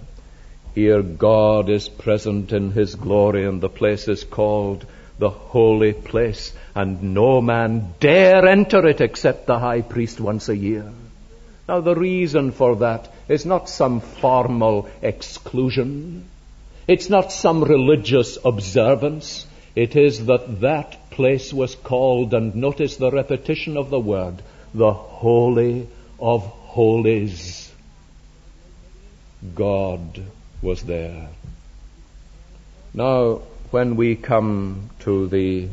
Here 0.76 1.02
God 1.02 1.70
is 1.70 1.88
present 1.88 2.52
in 2.52 2.72
His 2.72 2.96
glory 2.96 3.46
and 3.46 3.62
the 3.62 3.70
place 3.70 4.10
is 4.10 4.26
called 4.26 4.86
the 5.18 5.30
holy 5.30 5.94
place 5.94 6.54
and 6.76 7.14
no 7.14 7.42
man 7.42 7.94
dare 8.02 8.46
enter 8.46 8.86
it 8.86 9.00
except 9.00 9.48
the 9.48 9.58
high 9.58 9.80
priest 9.80 10.20
once 10.20 10.50
a 10.50 10.58
year. 10.58 10.92
Now 11.70 11.80
the 11.80 11.96
reason 11.96 12.52
for 12.52 12.76
that 12.76 13.10
is 13.30 13.46
not 13.46 13.70
some 13.70 14.02
formal 14.02 14.90
exclusion. 15.02 16.26
It's 16.90 17.10
not 17.10 17.32
some 17.32 17.64
religious 17.64 18.38
observance. 18.44 19.48
It 19.78 19.96
is 19.96 20.26
that 20.26 20.60
that 20.60 21.10
place 21.10 21.54
was 21.54 21.74
called, 21.76 22.34
and 22.34 22.54
notice 22.54 22.98
the 22.98 23.12
repetition 23.12 23.78
of 23.78 23.90
the 23.90 24.00
word, 24.00 24.42
the 24.74 24.92
Holy 24.94 25.88
of 26.20 26.44
Holies. 26.44 27.72
God 29.56 30.22
was 30.66 30.82
there. 30.82 31.30
Now, 32.94 33.42
when 33.72 33.96
we 33.96 34.16
come 34.16 34.90
to 35.02 35.28
the 35.28 35.70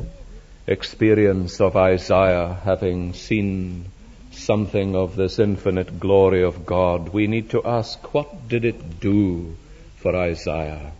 experience 0.66 1.60
of 1.60 1.76
Isaiah 1.76 2.58
having 2.62 3.14
seen 3.14 3.86
something 4.32 4.94
of 4.94 5.16
this 5.16 5.38
infinite 5.38 5.98
glory 5.98 6.42
of 6.44 6.66
God, 6.66 7.08
we 7.08 7.26
need 7.26 7.50
to 7.50 7.64
ask, 7.64 8.12
what 8.14 8.48
did 8.48 8.64
it 8.64 9.00
do 9.00 9.56
for 9.96 10.14
Isaiah? 10.14 10.92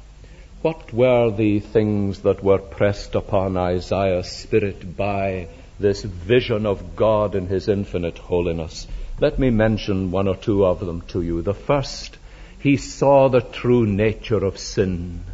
What 0.62 0.92
were 0.92 1.30
the 1.30 1.60
things 1.60 2.20
that 2.20 2.42
were 2.42 2.58
pressed 2.58 3.14
upon 3.14 3.56
Isaiah's 3.56 4.30
spirit 4.30 4.96
by 4.96 5.48
this 5.80 6.02
vision 6.02 6.66
of 6.66 6.96
God 6.96 7.34
in 7.34 7.46
His 7.48 7.68
infinite 7.68 8.18
holiness? 8.18 8.86
Let 9.20 9.38
me 9.38 9.50
mention 9.50 10.12
one 10.12 10.28
or 10.28 10.36
two 10.36 10.64
of 10.64 10.80
them 10.80 11.02
to 11.08 11.20
you. 11.20 11.42
The 11.42 11.54
first 11.54 12.16
he 12.62 12.76
saw 12.76 13.28
the 13.28 13.40
true 13.40 13.86
nature 13.86 14.44
of 14.44 14.56
sin. 14.56 15.24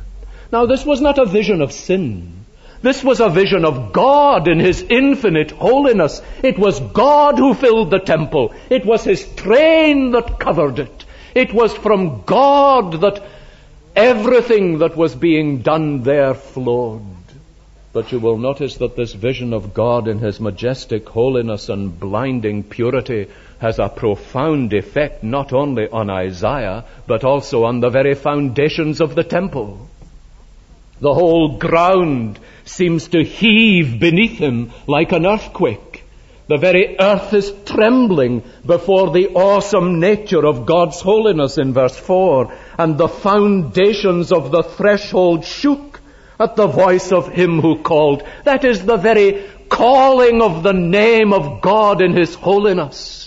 Now, 0.51 0.65
this 0.65 0.87
was 0.87 1.03
not 1.03 1.19
a 1.19 1.27
vision 1.27 1.61
of 1.61 1.73
sin. 1.73 2.47
This 2.81 3.05
was 3.05 3.21
a 3.21 3.29
vision 3.29 3.67
of 3.67 3.93
God 3.93 4.49
in 4.49 4.61
His 4.61 4.83
infinite 4.89 5.51
holiness. 5.51 6.23
It 6.43 6.59
was 6.59 6.81
God 6.81 7.37
who 7.37 7.53
filled 7.53 7.91
the 7.91 7.99
temple. 7.99 8.55
It 8.71 8.87
was 8.87 9.05
His 9.05 9.27
train 9.35 10.13
that 10.13 10.39
covered 10.39 10.79
it. 10.79 11.05
It 11.35 11.53
was 11.53 11.75
from 11.75 12.23
God 12.23 13.01
that 13.03 13.23
everything 13.95 14.79
that 14.79 14.97
was 14.97 15.15
being 15.15 15.59
done 15.59 16.03
there 16.05 16.33
flowed. 16.33 17.03
But 17.93 18.11
you 18.11 18.21
will 18.21 18.39
notice 18.39 18.77
that 18.77 18.97
this 18.97 19.13
vision 19.13 19.53
of 19.53 19.75
God 19.75 20.09
in 20.09 20.19
His 20.19 20.41
majestic 20.41 21.09
holiness 21.09 21.69
and 21.69 21.99
blinding 21.99 22.63
purity 22.63 23.29
has 23.59 23.79
a 23.79 23.89
profound 23.89 24.73
effect 24.73 25.23
not 25.23 25.53
only 25.53 25.89
on 25.89 26.11
Isaiah, 26.11 26.85
but 27.07 27.25
also 27.25 27.65
on 27.65 27.81
the 27.81 27.91
very 27.91 28.15
foundations 28.15 29.01
of 29.01 29.15
the 29.15 29.25
temple. 29.25 29.89
The 31.01 31.15
whole 31.15 31.59
ground 31.59 32.39
seems 32.65 33.09
to 33.09 33.23
heave 33.23 34.01
beneath 34.01 34.39
him 34.39 34.73
like 34.87 35.13
an 35.13 35.27
earthquake. 35.27 36.05
The 36.49 36.57
very 36.57 36.97
earth 36.99 37.35
is 37.35 37.53
trembling 37.67 38.43
before 38.65 39.11
the 39.11 39.29
awesome 39.35 40.01
nature 40.01 40.47
of 40.47 40.65
God's 40.65 41.01
holiness 41.01 41.59
in 41.59 41.75
verse 41.75 41.97
4, 41.97 42.53
and 42.79 42.97
the 42.97 43.09
foundations 43.09 44.33
of 44.33 44.51
the 44.51 44.63
threshold 44.63 45.45
shook 45.45 46.01
at 46.41 46.57
the 46.57 46.67
voice 46.67 47.13
of 47.13 47.29
him 47.29 47.61
who 47.61 47.83
called. 47.83 48.23
That 48.45 48.65
is 48.65 48.85
the 48.85 48.97
very 48.97 49.45
calling 49.69 50.41
of 50.41 50.63
the 50.63 50.73
name 50.73 51.33
of 51.33 51.61
God 51.61 52.01
in 52.01 52.17
his 52.17 52.35
holiness. 52.35 53.18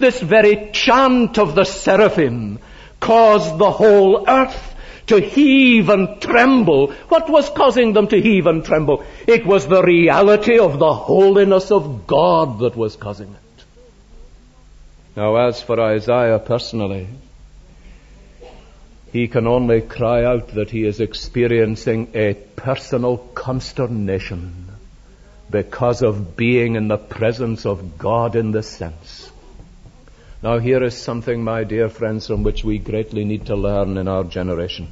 This 0.00 0.20
very 0.20 0.70
chant 0.72 1.38
of 1.38 1.54
the 1.54 1.64
seraphim 1.64 2.58
caused 3.00 3.58
the 3.58 3.70
whole 3.70 4.28
earth 4.28 4.74
to 5.08 5.20
heave 5.20 5.90
and 5.90 6.20
tremble. 6.22 6.92
What 7.08 7.28
was 7.28 7.50
causing 7.50 7.92
them 7.92 8.08
to 8.08 8.20
heave 8.20 8.46
and 8.46 8.64
tremble? 8.64 9.04
It 9.26 9.44
was 9.44 9.66
the 9.66 9.82
reality 9.82 10.58
of 10.58 10.78
the 10.78 10.94
holiness 10.94 11.70
of 11.70 12.06
God 12.06 12.60
that 12.60 12.76
was 12.76 12.96
causing 12.96 13.28
it. 13.28 13.64
Now, 15.16 15.36
as 15.36 15.60
for 15.60 15.78
Isaiah 15.78 16.38
personally, 16.38 17.08
he 19.12 19.28
can 19.28 19.46
only 19.46 19.82
cry 19.82 20.24
out 20.24 20.54
that 20.54 20.70
he 20.70 20.86
is 20.86 21.00
experiencing 21.00 22.12
a 22.14 22.34
personal 22.34 23.18
consternation 23.18 24.68
because 25.50 26.02
of 26.02 26.36
being 26.36 26.76
in 26.76 26.88
the 26.88 26.96
presence 26.96 27.66
of 27.66 27.98
God 27.98 28.36
in 28.36 28.52
this 28.52 28.68
sense. 28.68 29.30
Now, 30.42 30.58
here 30.58 30.82
is 30.82 30.96
something, 30.96 31.44
my 31.44 31.64
dear 31.64 31.90
friends, 31.90 32.26
from 32.26 32.44
which 32.44 32.64
we 32.64 32.78
greatly 32.78 33.24
need 33.26 33.46
to 33.46 33.56
learn 33.56 33.98
in 33.98 34.08
our 34.08 34.24
generation. 34.24 34.88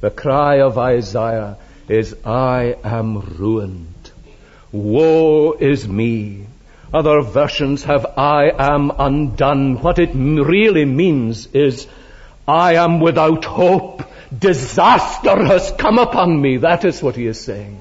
The 0.00 0.10
cry 0.10 0.60
of 0.60 0.78
Isaiah 0.78 1.58
is, 1.86 2.16
I 2.24 2.76
am 2.82 3.20
ruined. 3.20 4.10
Woe 4.72 5.52
is 5.52 5.86
me. 5.86 6.46
Other 6.94 7.20
versions 7.20 7.84
have, 7.84 8.06
I 8.16 8.50
am 8.58 8.90
undone. 8.98 9.82
What 9.82 9.98
it 9.98 10.10
really 10.14 10.86
means 10.86 11.46
is, 11.48 11.86
I 12.48 12.76
am 12.76 13.00
without 13.00 13.44
hope. 13.44 14.02
Disaster 14.36 15.44
has 15.44 15.72
come 15.72 15.98
upon 15.98 16.40
me. 16.40 16.56
That 16.56 16.86
is 16.86 17.02
what 17.02 17.16
he 17.16 17.26
is 17.26 17.38
saying. 17.38 17.78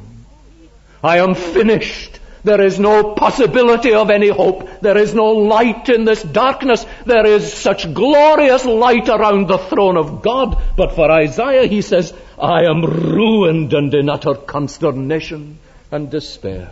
I 1.01 1.19
am 1.19 1.33
finished. 1.33 2.19
There 2.45 2.61
is 2.61 2.79
no 2.79 3.15
possibility 3.15 3.95
of 3.95 4.11
any 4.11 4.29
hope. 4.29 4.69
There 4.79 4.99
is 4.99 5.15
no 5.15 5.31
light 5.31 5.89
in 5.89 6.05
this 6.05 6.21
darkness. 6.21 6.85
There 7.03 7.25
is 7.25 7.51
such 7.51 7.91
glorious 7.91 8.65
light 8.65 9.09
around 9.09 9.47
the 9.47 9.57
throne 9.57 9.97
of 9.97 10.21
God. 10.21 10.61
But 10.77 10.91
for 10.91 11.09
Isaiah, 11.09 11.65
he 11.65 11.81
says, 11.81 12.13
I 12.39 12.65
am 12.65 12.83
ruined 12.83 13.73
and 13.73 13.91
in 13.95 14.09
utter 14.09 14.35
consternation 14.35 15.57
and 15.91 16.11
despair. 16.11 16.69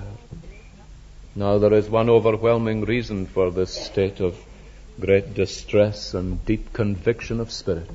Now 1.36 1.57
there 1.57 1.73
is 1.73 1.89
one 1.89 2.07
overwhelming 2.07 2.86
reason 2.86 3.25
for 3.25 3.49
this 3.49 3.73
state 3.73 4.19
of 4.19 4.38
great 4.99 5.33
distress 5.33 6.13
and 6.13 6.45
deep 6.45 6.71
conviction 6.71 7.39
of 7.39 7.51
spirit. 7.51 7.89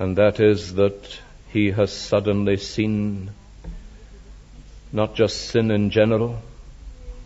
And 0.00 0.16
that 0.16 0.40
is 0.40 0.74
that 0.74 1.20
he 1.52 1.70
has 1.70 1.92
suddenly 1.92 2.56
seen 2.56 3.30
not 4.94 5.16
just 5.16 5.48
sin 5.48 5.72
in 5.72 5.90
general, 5.90 6.40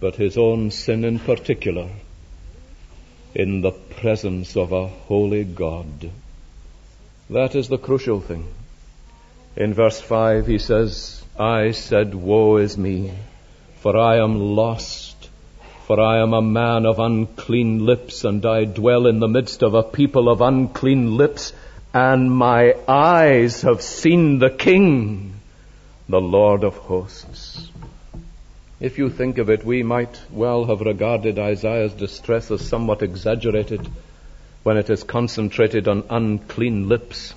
but 0.00 0.14
his 0.14 0.38
own 0.38 0.70
sin 0.70 1.04
in 1.04 1.18
particular, 1.18 1.90
in 3.34 3.60
the 3.60 3.70
presence 3.70 4.56
of 4.56 4.72
a 4.72 4.86
holy 4.88 5.44
God. 5.44 6.10
That 7.28 7.54
is 7.54 7.68
the 7.68 7.76
crucial 7.76 8.22
thing. 8.22 8.46
In 9.54 9.74
verse 9.74 10.00
5 10.00 10.46
he 10.46 10.58
says, 10.58 11.22
I 11.38 11.72
said, 11.72 12.14
Woe 12.14 12.56
is 12.56 12.78
me, 12.78 13.12
for 13.80 13.98
I 13.98 14.16
am 14.16 14.40
lost, 14.40 15.28
for 15.86 16.00
I 16.00 16.22
am 16.22 16.32
a 16.32 16.40
man 16.40 16.86
of 16.86 16.98
unclean 16.98 17.84
lips, 17.84 18.24
and 18.24 18.46
I 18.46 18.64
dwell 18.64 19.06
in 19.06 19.20
the 19.20 19.28
midst 19.28 19.62
of 19.62 19.74
a 19.74 19.82
people 19.82 20.30
of 20.30 20.40
unclean 20.40 21.18
lips, 21.18 21.52
and 21.92 22.32
my 22.32 22.76
eyes 22.88 23.60
have 23.60 23.82
seen 23.82 24.38
the 24.38 24.50
King 24.50 25.37
the 26.08 26.20
Lord 26.20 26.64
of 26.64 26.76
hosts. 26.76 27.68
If 28.80 28.96
you 28.96 29.10
think 29.10 29.38
of 29.38 29.50
it, 29.50 29.64
we 29.64 29.82
might 29.82 30.20
well 30.30 30.64
have 30.64 30.80
regarded 30.80 31.38
Isaiah's 31.38 31.92
distress 31.92 32.50
as 32.50 32.66
somewhat 32.66 33.02
exaggerated 33.02 33.86
when 34.62 34.76
it 34.76 34.88
is 34.88 35.02
concentrated 35.02 35.86
on 35.86 36.04
unclean 36.08 36.88
lips. 36.88 37.34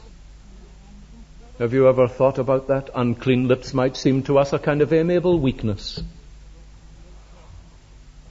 Have 1.60 1.73
you 1.73 1.89
ever 1.89 2.07
thought 2.07 2.38
about 2.38 2.67
that? 2.67 2.89
Unclean 2.95 3.47
lips 3.47 3.73
might 3.73 3.97
seem 3.97 4.23
to 4.23 4.38
us 4.39 4.53
a 4.53 4.60
kind 4.60 4.81
of 4.81 4.93
amiable 4.93 5.39
weakness. 5.39 6.01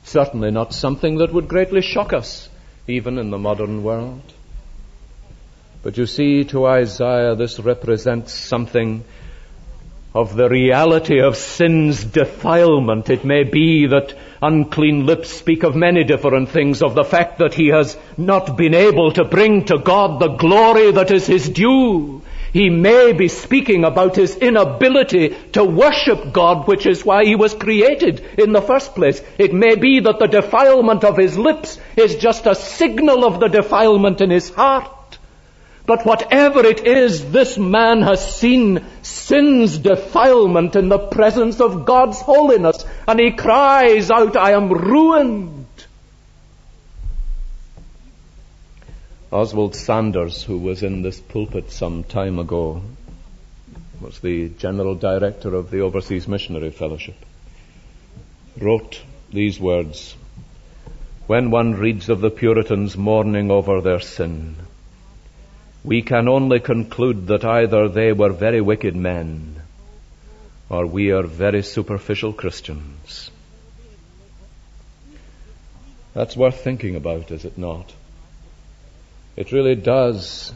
Certainly 0.04 0.52
not 0.52 0.72
something 0.72 1.18
that 1.18 1.32
would 1.32 1.48
greatly 1.48 1.82
shock 1.82 2.12
us, 2.12 2.48
even 2.88 3.18
in 3.18 3.30
the 3.30 3.38
modern 3.38 3.82
world. 3.82 4.32
But 5.82 5.96
you 5.98 6.06
see, 6.06 6.44
to 6.44 6.66
Isaiah, 6.66 7.34
this 7.34 7.60
represents 7.60 8.32
something 8.32 9.04
of 10.12 10.34
the 10.34 10.48
reality 10.48 11.20
of 11.20 11.36
sin's 11.36 12.02
defilement. 12.02 13.08
It 13.10 13.24
may 13.24 13.44
be 13.44 13.86
that 13.86 14.14
unclean 14.42 15.06
lips 15.06 15.30
speak 15.30 15.62
of 15.62 15.76
many 15.76 16.02
different 16.02 16.48
things, 16.48 16.82
of 16.82 16.94
the 16.94 17.04
fact 17.04 17.38
that 17.38 17.54
he 17.54 17.68
has 17.68 17.96
not 18.16 18.56
been 18.56 18.74
able 18.74 19.12
to 19.12 19.24
bring 19.24 19.64
to 19.66 19.78
God 19.78 20.18
the 20.18 20.34
glory 20.34 20.90
that 20.90 21.12
is 21.12 21.26
his 21.26 21.48
due. 21.48 22.22
He 22.52 22.68
may 22.68 23.12
be 23.12 23.28
speaking 23.28 23.84
about 23.84 24.16
his 24.16 24.36
inability 24.36 25.36
to 25.52 25.64
worship 25.64 26.32
God, 26.32 26.66
which 26.66 26.86
is 26.86 27.04
why 27.04 27.24
he 27.24 27.36
was 27.36 27.54
created 27.54 28.20
in 28.36 28.50
the 28.52 28.62
first 28.62 28.96
place. 28.96 29.22
It 29.38 29.54
may 29.54 29.76
be 29.76 30.00
that 30.00 30.18
the 30.18 30.26
defilement 30.26 31.04
of 31.04 31.16
his 31.16 31.38
lips 31.38 31.78
is 31.96 32.16
just 32.16 32.46
a 32.46 32.56
signal 32.56 33.24
of 33.24 33.38
the 33.38 33.46
defilement 33.46 34.20
in 34.20 34.30
his 34.30 34.50
heart. 34.50 34.90
But 35.86 36.06
whatever 36.06 36.64
it 36.64 36.86
is, 36.86 37.30
this 37.30 37.58
man 37.58 38.02
has 38.02 38.36
seen 38.36 38.84
sin's 39.02 39.78
defilement 39.78 40.76
in 40.76 40.88
the 40.88 40.98
presence 40.98 41.60
of 41.60 41.84
God's 41.84 42.20
holiness, 42.20 42.84
and 43.08 43.18
he 43.18 43.32
cries 43.32 44.10
out, 44.10 44.36
I 44.36 44.52
am 44.52 44.70
ruined. 44.70 45.66
Oswald 49.32 49.76
Sanders, 49.76 50.42
who 50.42 50.58
was 50.58 50.82
in 50.82 51.02
this 51.02 51.20
pulpit 51.20 51.70
some 51.70 52.02
time 52.02 52.38
ago, 52.38 52.82
was 54.00 54.18
the 54.18 54.48
general 54.48 54.94
director 54.94 55.54
of 55.54 55.70
the 55.70 55.80
Overseas 55.80 56.26
Missionary 56.26 56.70
Fellowship, 56.70 57.14
wrote 58.58 59.00
these 59.32 59.60
words 59.60 60.16
When 61.26 61.50
one 61.50 61.74
reads 61.74 62.08
of 62.08 62.20
the 62.20 62.30
Puritans 62.30 62.96
mourning 62.96 63.50
over 63.50 63.80
their 63.80 64.00
sin, 64.00 64.56
we 65.82 66.02
can 66.02 66.28
only 66.28 66.60
conclude 66.60 67.26
that 67.28 67.44
either 67.44 67.88
they 67.88 68.12
were 68.12 68.32
very 68.32 68.60
wicked 68.60 68.94
men 68.94 69.56
or 70.68 70.86
we 70.86 71.10
are 71.10 71.22
very 71.22 71.62
superficial 71.62 72.32
Christians. 72.32 73.30
That's 76.14 76.36
worth 76.36 76.62
thinking 76.62 76.96
about, 76.96 77.30
is 77.30 77.44
it 77.44 77.56
not? 77.56 77.92
It 79.36 79.52
really 79.52 79.74
does, 79.74 80.52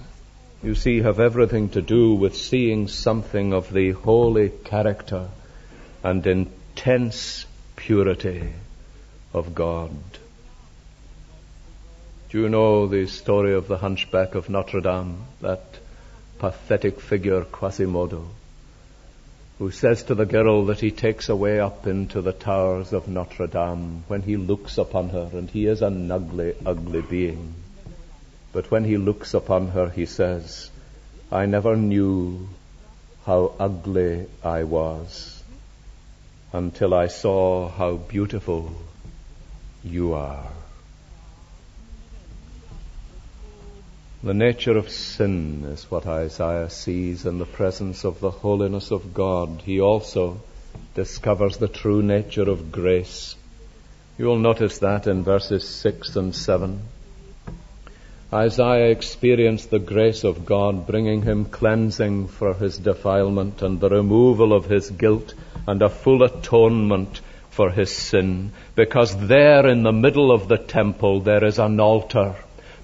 you 0.63 0.75
see, 0.75 1.01
have 1.01 1.21
everything 1.21 1.71
to 1.71 1.83
do 1.83 2.15
with 2.15 2.37
seeing 2.37 2.89
something 2.89 3.53
of 3.53 3.73
the 3.73 3.93
holy 3.93 4.51
character 4.51 5.29
and 6.03 6.27
intense 6.27 7.47
purity 7.77 8.53
of 9.33 9.55
God. 9.55 9.91
Do 12.35 12.41
you 12.41 12.49
know 12.49 12.89
the 12.89 13.07
story 13.07 13.55
of 13.55 13.69
the 13.69 13.77
hunchback 13.79 14.35
of 14.35 14.51
Notre 14.51 14.81
Dame, 14.81 15.19
that 15.41 15.63
pathetic 16.41 17.01
figure 17.01 17.45
Quasimodo, 17.45 18.25
who 19.61 19.71
says 19.71 20.03
to 20.03 20.17
the 20.17 20.27
girl 20.27 20.65
that 20.65 20.81
he 20.81 20.91
takes 20.91 21.29
away 21.29 21.61
up 21.61 21.87
into 21.87 22.21
the 22.23 22.33
towers 22.33 22.93
of 22.93 23.07
Notre 23.07 23.47
Dame 23.47 24.03
when 24.09 24.23
he 24.23 24.37
looks 24.37 24.79
upon 24.79 25.11
her, 25.11 25.31
and 25.33 25.49
he 25.49 25.67
is 25.67 25.81
an 25.81 26.11
ugly, 26.11 26.55
ugly 26.67 27.03
being. 27.03 27.55
But 28.53 28.69
when 28.69 28.83
he 28.83 28.97
looks 28.97 29.33
upon 29.35 29.69
her, 29.69 29.89
he 29.89 30.05
says, 30.05 30.73
I 31.31 31.47
never 31.47 31.77
knew 31.77 32.49
how 33.25 33.55
ugly 33.61 34.27
I 34.43 34.65
was 34.65 35.41
until 36.53 36.95
I 36.95 37.07
saw 37.07 37.69
how 37.69 37.95
beautiful 37.95 38.73
you 39.85 40.15
are. 40.15 40.51
The 44.25 44.33
nature 44.33 44.79
of 44.79 44.89
sin 44.89 45.65
is 45.71 45.91
what 45.91 46.07
Isaiah 46.07 46.71
sees 46.71 47.27
in 47.27 47.37
the 47.37 47.45
presence 47.45 48.05
of 48.05 48.21
the 48.21 48.31
holiness 48.31 48.91
of 48.91 49.13
God. 49.13 49.61
He 49.67 49.83
also 49.83 50.41
discovers 50.95 51.59
the 51.59 51.69
true 51.69 52.03
nature 52.03 52.49
of 52.49 52.73
grace. 52.73 53.37
You 54.17 54.25
will 54.25 54.39
notice 54.39 54.79
that 54.79 55.07
in 55.07 55.25
verses 55.25 55.69
6 55.69 56.17
and 56.17 56.35
7. 56.35 56.81
Isaiah 58.33 58.91
experienced 58.93 59.69
the 59.69 59.79
grace 59.79 60.25
of 60.25 60.47
God 60.47 60.87
bringing 60.87 61.21
him 61.21 61.45
cleansing 61.45 62.29
for 62.29 62.55
his 62.55 62.79
defilement 62.79 63.61
and 63.61 63.79
the 63.79 63.91
removal 63.91 64.55
of 64.55 64.65
his 64.65 64.89
guilt 64.89 65.35
and 65.67 65.83
a 65.83 65.91
full 65.91 66.23
atonement 66.23 67.21
for 67.51 67.71
his 67.71 67.95
sin 67.95 68.53
because 68.75 69.15
there 69.29 69.69
in 69.69 69.83
the 69.83 69.93
middle 69.93 70.33
of 70.33 70.49
the 70.49 70.57
temple 70.57 71.21
there 71.21 71.45
is 71.45 71.59
an 71.59 71.79
altar 71.79 72.35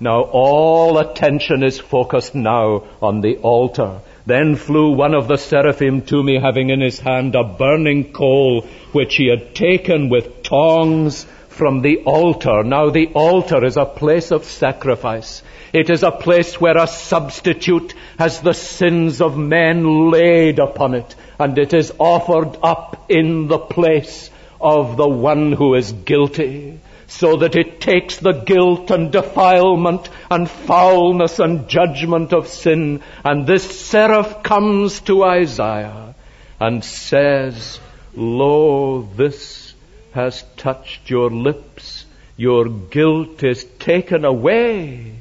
now 0.01 0.23
all 0.23 0.97
attention 0.97 1.63
is 1.63 1.79
focused 1.79 2.35
now 2.35 2.85
on 3.03 3.21
the 3.21 3.37
altar. 3.37 4.01
Then 4.25 4.57
flew 4.57 4.93
one 4.93 5.15
of 5.15 5.29
the 5.29 5.37
seraphim 5.37 6.03
to 6.07 6.23
me 6.23 6.41
having 6.41 6.71
in 6.71 6.81
his 6.81 6.99
hand 6.99 7.35
a 7.35 7.45
burning 7.45 8.13
coal 8.13 8.63
which 8.93 9.17
he 9.17 9.29
had 9.29 9.55
taken 9.55 10.09
with 10.09 10.43
tongs 10.43 11.27
from 11.49 11.83
the 11.83 11.99
altar. 12.05 12.63
Now 12.63 12.89
the 12.89 13.09
altar 13.09 13.63
is 13.63 13.77
a 13.77 13.85
place 13.85 14.33
of 14.33 14.45
sacrifice. 14.45 15.43
It 15.75 15.91
is 15.91 16.03
a 16.03 16.11
place 16.11 16.59
where 16.59 16.79
a 16.79 16.87
substitute 16.87 17.95
has 18.19 18.41
the 18.41 18.55
sins 18.55 19.21
of 19.21 19.37
men 19.37 20.11
laid 20.11 20.59
upon 20.59 20.95
it 20.95 21.15
and 21.39 21.59
it 21.59 21.75
is 21.75 21.93
offered 21.99 22.57
up 22.63 23.05
in 23.11 23.49
the 23.49 23.59
place 23.59 24.31
of 24.61 24.97
the 24.97 25.09
one 25.09 25.53
who 25.53 25.75
is 25.75 25.93
guilty 25.93 26.79
so 27.11 27.37
that 27.39 27.57
it 27.57 27.81
takes 27.81 28.19
the 28.19 28.33
guilt 28.33 28.89
and 28.93 29.11
defilement 29.11 30.09
and 30.31 30.49
foulness 30.49 31.41
and 31.41 31.69
judgment 31.69 32.33
of 32.33 32.47
sin. 32.47 33.03
And 33.25 33.49
this 33.49 33.81
seraph 33.81 34.45
comes 34.45 35.01
to 35.03 35.25
Isaiah 35.25 36.15
and 36.61 36.85
says, 36.85 37.81
Lo, 38.15 39.03
this 39.03 39.75
has 40.13 40.45
touched 40.57 41.11
your 41.11 41.31
lips. 41.31 42.05
Your 42.37 42.69
guilt 42.69 43.43
is 43.43 43.65
taken 43.81 44.25
away 44.25 45.17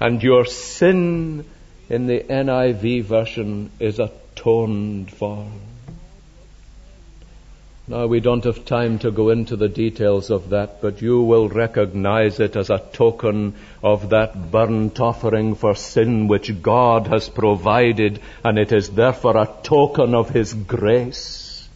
and 0.00 0.20
your 0.20 0.44
sin 0.44 1.44
in 1.88 2.08
the 2.08 2.18
NIV 2.18 3.04
version 3.04 3.70
is 3.78 4.00
atoned 4.00 5.12
for. 5.12 5.46
Now, 7.90 8.06
we 8.06 8.20
don't 8.20 8.44
have 8.44 8.66
time 8.66 8.98
to 8.98 9.10
go 9.10 9.30
into 9.30 9.56
the 9.56 9.70
details 9.70 10.28
of 10.30 10.50
that, 10.50 10.82
but 10.82 11.00
you 11.00 11.22
will 11.22 11.48
recognize 11.48 12.38
it 12.38 12.54
as 12.54 12.68
a 12.68 12.82
token 12.92 13.54
of 13.82 14.10
that 14.10 14.50
burnt 14.50 15.00
offering 15.00 15.54
for 15.54 15.74
sin 15.74 16.28
which 16.28 16.60
God 16.60 17.06
has 17.06 17.30
provided, 17.30 18.20
and 18.44 18.58
it 18.58 18.72
is 18.72 18.90
therefore 18.90 19.38
a 19.38 19.48
token 19.62 20.14
of 20.14 20.28
His 20.28 20.52
grace. 20.52 21.66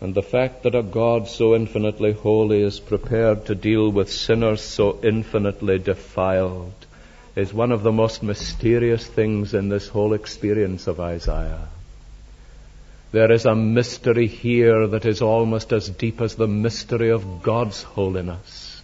And 0.00 0.16
the 0.16 0.22
fact 0.22 0.64
that 0.64 0.74
a 0.74 0.82
God 0.82 1.28
so 1.28 1.54
infinitely 1.54 2.12
holy 2.12 2.60
is 2.60 2.80
prepared 2.80 3.46
to 3.46 3.54
deal 3.54 3.88
with 3.88 4.10
sinners 4.10 4.62
so 4.62 4.98
infinitely 5.04 5.78
defiled 5.78 6.74
is 7.36 7.54
one 7.54 7.70
of 7.70 7.84
the 7.84 7.92
most 7.92 8.20
mysterious 8.24 9.06
things 9.06 9.54
in 9.54 9.68
this 9.68 9.86
whole 9.86 10.12
experience 10.12 10.88
of 10.88 10.98
Isaiah. 10.98 11.68
There 13.14 13.30
is 13.30 13.44
a 13.46 13.54
mystery 13.54 14.26
here 14.26 14.88
that 14.88 15.04
is 15.06 15.22
almost 15.22 15.72
as 15.72 15.88
deep 15.88 16.20
as 16.20 16.34
the 16.34 16.48
mystery 16.48 17.10
of 17.10 17.44
God's 17.44 17.80
holiness. 17.80 18.82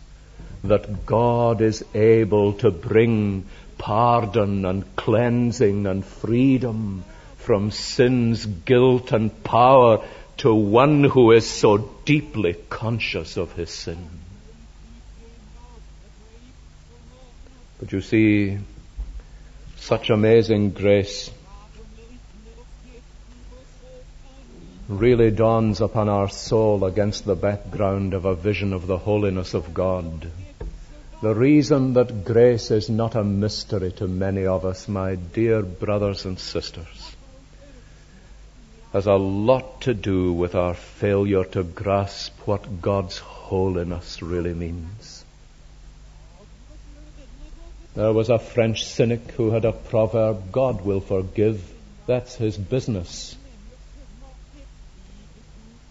That 0.62 1.04
God 1.04 1.60
is 1.60 1.84
able 1.94 2.52
to 2.62 2.70
bring 2.70 3.46
pardon 3.76 4.64
and 4.66 4.84
cleansing 4.94 5.88
and 5.88 6.04
freedom 6.04 7.04
from 7.38 7.72
sin's 7.72 8.46
guilt 8.46 9.10
and 9.10 9.42
power 9.42 10.06
to 10.36 10.54
one 10.54 11.02
who 11.02 11.32
is 11.32 11.50
so 11.50 11.78
deeply 12.04 12.54
conscious 12.68 13.36
of 13.36 13.52
his 13.54 13.70
sin. 13.70 14.08
But 17.80 17.90
you 17.90 18.00
see, 18.00 18.58
such 19.76 20.08
amazing 20.08 20.70
grace 20.70 21.32
really 24.90 25.30
dawns 25.30 25.80
upon 25.80 26.08
our 26.08 26.28
soul 26.28 26.84
against 26.84 27.24
the 27.24 27.36
background 27.36 28.12
of 28.12 28.24
a 28.24 28.34
vision 28.34 28.72
of 28.72 28.88
the 28.88 28.98
holiness 28.98 29.54
of 29.54 29.72
God. 29.72 30.28
The 31.22 31.32
reason 31.32 31.92
that 31.92 32.24
grace 32.24 32.72
is 32.72 32.90
not 32.90 33.14
a 33.14 33.22
mystery 33.22 33.92
to 33.92 34.08
many 34.08 34.46
of 34.46 34.64
us, 34.64 34.88
my 34.88 35.14
dear 35.14 35.62
brothers 35.62 36.24
and 36.24 36.40
sisters, 36.40 37.14
has 38.92 39.06
a 39.06 39.14
lot 39.14 39.82
to 39.82 39.94
do 39.94 40.32
with 40.32 40.56
our 40.56 40.74
failure 40.74 41.44
to 41.44 41.62
grasp 41.62 42.36
what 42.46 42.82
God's 42.82 43.18
holiness 43.18 44.20
really 44.22 44.54
means. 44.54 45.24
There 47.94 48.12
was 48.12 48.28
a 48.28 48.40
French 48.40 48.84
cynic 48.84 49.30
who 49.32 49.52
had 49.52 49.64
a 49.64 49.72
proverb, 49.72 50.50
God 50.50 50.84
will 50.84 51.00
forgive, 51.00 51.62
that's 52.06 52.34
his 52.34 52.56
business. 52.56 53.36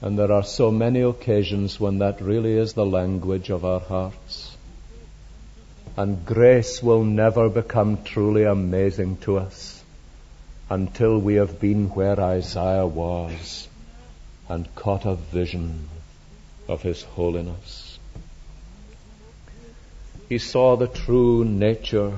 And 0.01 0.17
there 0.17 0.31
are 0.31 0.43
so 0.43 0.71
many 0.71 1.01
occasions 1.01 1.79
when 1.79 1.99
that 1.99 2.21
really 2.21 2.53
is 2.53 2.73
the 2.73 2.85
language 2.85 3.49
of 3.49 3.65
our 3.65 3.81
hearts. 3.81 4.55
And 5.97 6.25
grace 6.25 6.81
will 6.81 7.03
never 7.03 7.49
become 7.49 8.03
truly 8.03 8.43
amazing 8.43 9.17
to 9.17 9.38
us 9.38 9.83
until 10.69 11.19
we 11.19 11.35
have 11.35 11.59
been 11.59 11.89
where 11.89 12.19
Isaiah 12.19 12.88
was 12.88 13.67
and 14.47 14.73
caught 14.75 15.05
a 15.05 15.15
vision 15.15 15.89
of 16.67 16.81
his 16.81 17.03
holiness. 17.03 17.99
He 20.29 20.38
saw 20.38 20.77
the 20.77 20.88
true 20.88 21.43
nature 21.43 22.13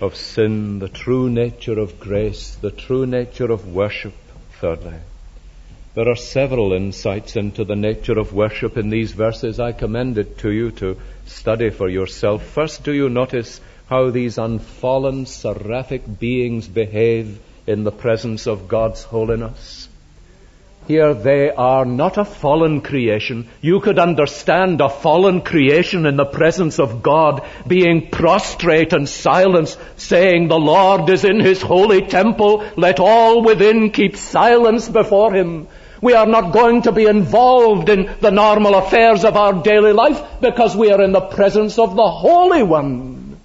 of 0.00 0.16
sin, 0.16 0.78
the 0.78 0.88
true 0.88 1.28
nature 1.28 1.78
of 1.78 2.00
grace, 2.00 2.54
the 2.54 2.70
true 2.70 3.04
nature 3.04 3.50
of 3.50 3.74
worship, 3.74 4.14
thirdly. 4.60 4.94
There 5.94 6.08
are 6.08 6.16
several 6.16 6.72
insights 6.72 7.36
into 7.36 7.64
the 7.64 7.76
nature 7.76 8.18
of 8.18 8.32
worship 8.32 8.78
in 8.78 8.88
these 8.88 9.12
verses. 9.12 9.60
I 9.60 9.72
commend 9.72 10.16
it 10.16 10.38
to 10.38 10.50
you 10.50 10.70
to 10.72 10.96
study 11.26 11.68
for 11.68 11.86
yourself. 11.86 12.42
First, 12.42 12.82
do 12.82 12.94
you 12.94 13.10
notice 13.10 13.60
how 13.88 14.08
these 14.08 14.38
unfallen 14.38 15.26
seraphic 15.26 16.18
beings 16.18 16.66
behave 16.66 17.38
in 17.66 17.84
the 17.84 17.92
presence 17.92 18.46
of 18.46 18.68
God's 18.68 19.02
holiness? 19.02 19.86
Here 20.88 21.12
they 21.12 21.50
are 21.50 21.84
not 21.84 22.16
a 22.16 22.24
fallen 22.24 22.80
creation. 22.80 23.48
You 23.60 23.80
could 23.80 23.98
understand 23.98 24.80
a 24.80 24.88
fallen 24.88 25.42
creation 25.42 26.06
in 26.06 26.16
the 26.16 26.24
presence 26.24 26.80
of 26.80 27.02
God 27.02 27.46
being 27.66 28.08
prostrate 28.08 28.94
and 28.94 29.06
silent, 29.06 29.76
saying, 29.98 30.48
The 30.48 30.58
Lord 30.58 31.10
is 31.10 31.26
in 31.26 31.38
His 31.38 31.60
holy 31.60 32.00
temple. 32.06 32.64
Let 32.78 32.98
all 32.98 33.42
within 33.42 33.90
keep 33.90 34.16
silence 34.16 34.88
before 34.88 35.34
Him. 35.34 35.68
We 36.02 36.14
are 36.14 36.26
not 36.26 36.52
going 36.52 36.82
to 36.82 36.92
be 36.92 37.06
involved 37.06 37.88
in 37.88 38.10
the 38.20 38.32
normal 38.32 38.74
affairs 38.74 39.24
of 39.24 39.36
our 39.36 39.62
daily 39.62 39.92
life 39.92 40.20
because 40.40 40.76
we 40.76 40.90
are 40.90 41.00
in 41.00 41.12
the 41.12 41.20
presence 41.20 41.78
of 41.78 41.94
the 41.94 42.10
Holy 42.10 42.64
One. 42.64 43.40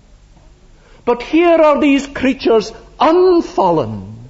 But 1.06 1.22
here 1.22 1.62
are 1.62 1.80
these 1.80 2.08
creatures 2.08 2.72
unfallen, 3.00 4.30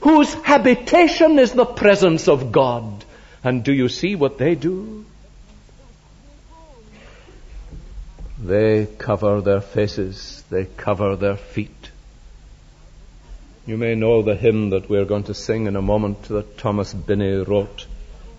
whose 0.00 0.34
habitation 0.34 1.38
is 1.38 1.52
the 1.52 1.64
presence 1.64 2.26
of 2.28 2.50
God. 2.50 3.04
And 3.44 3.62
do 3.62 3.72
you 3.72 3.88
see 3.88 4.16
what 4.16 4.38
they 4.38 4.56
do? 4.56 5.06
They 8.42 8.86
cover 8.98 9.40
their 9.40 9.60
faces, 9.60 10.42
they 10.50 10.64
cover 10.64 11.14
their 11.14 11.36
feet, 11.36 11.77
you 13.68 13.76
may 13.76 13.94
know 13.94 14.22
the 14.22 14.34
hymn 14.34 14.70
that 14.70 14.88
we're 14.88 15.04
going 15.04 15.24
to 15.24 15.34
sing 15.34 15.66
in 15.66 15.76
a 15.76 15.82
moment 15.82 16.22
that 16.22 16.56
Thomas 16.56 16.94
Binney 16.94 17.44
wrote. 17.46 17.86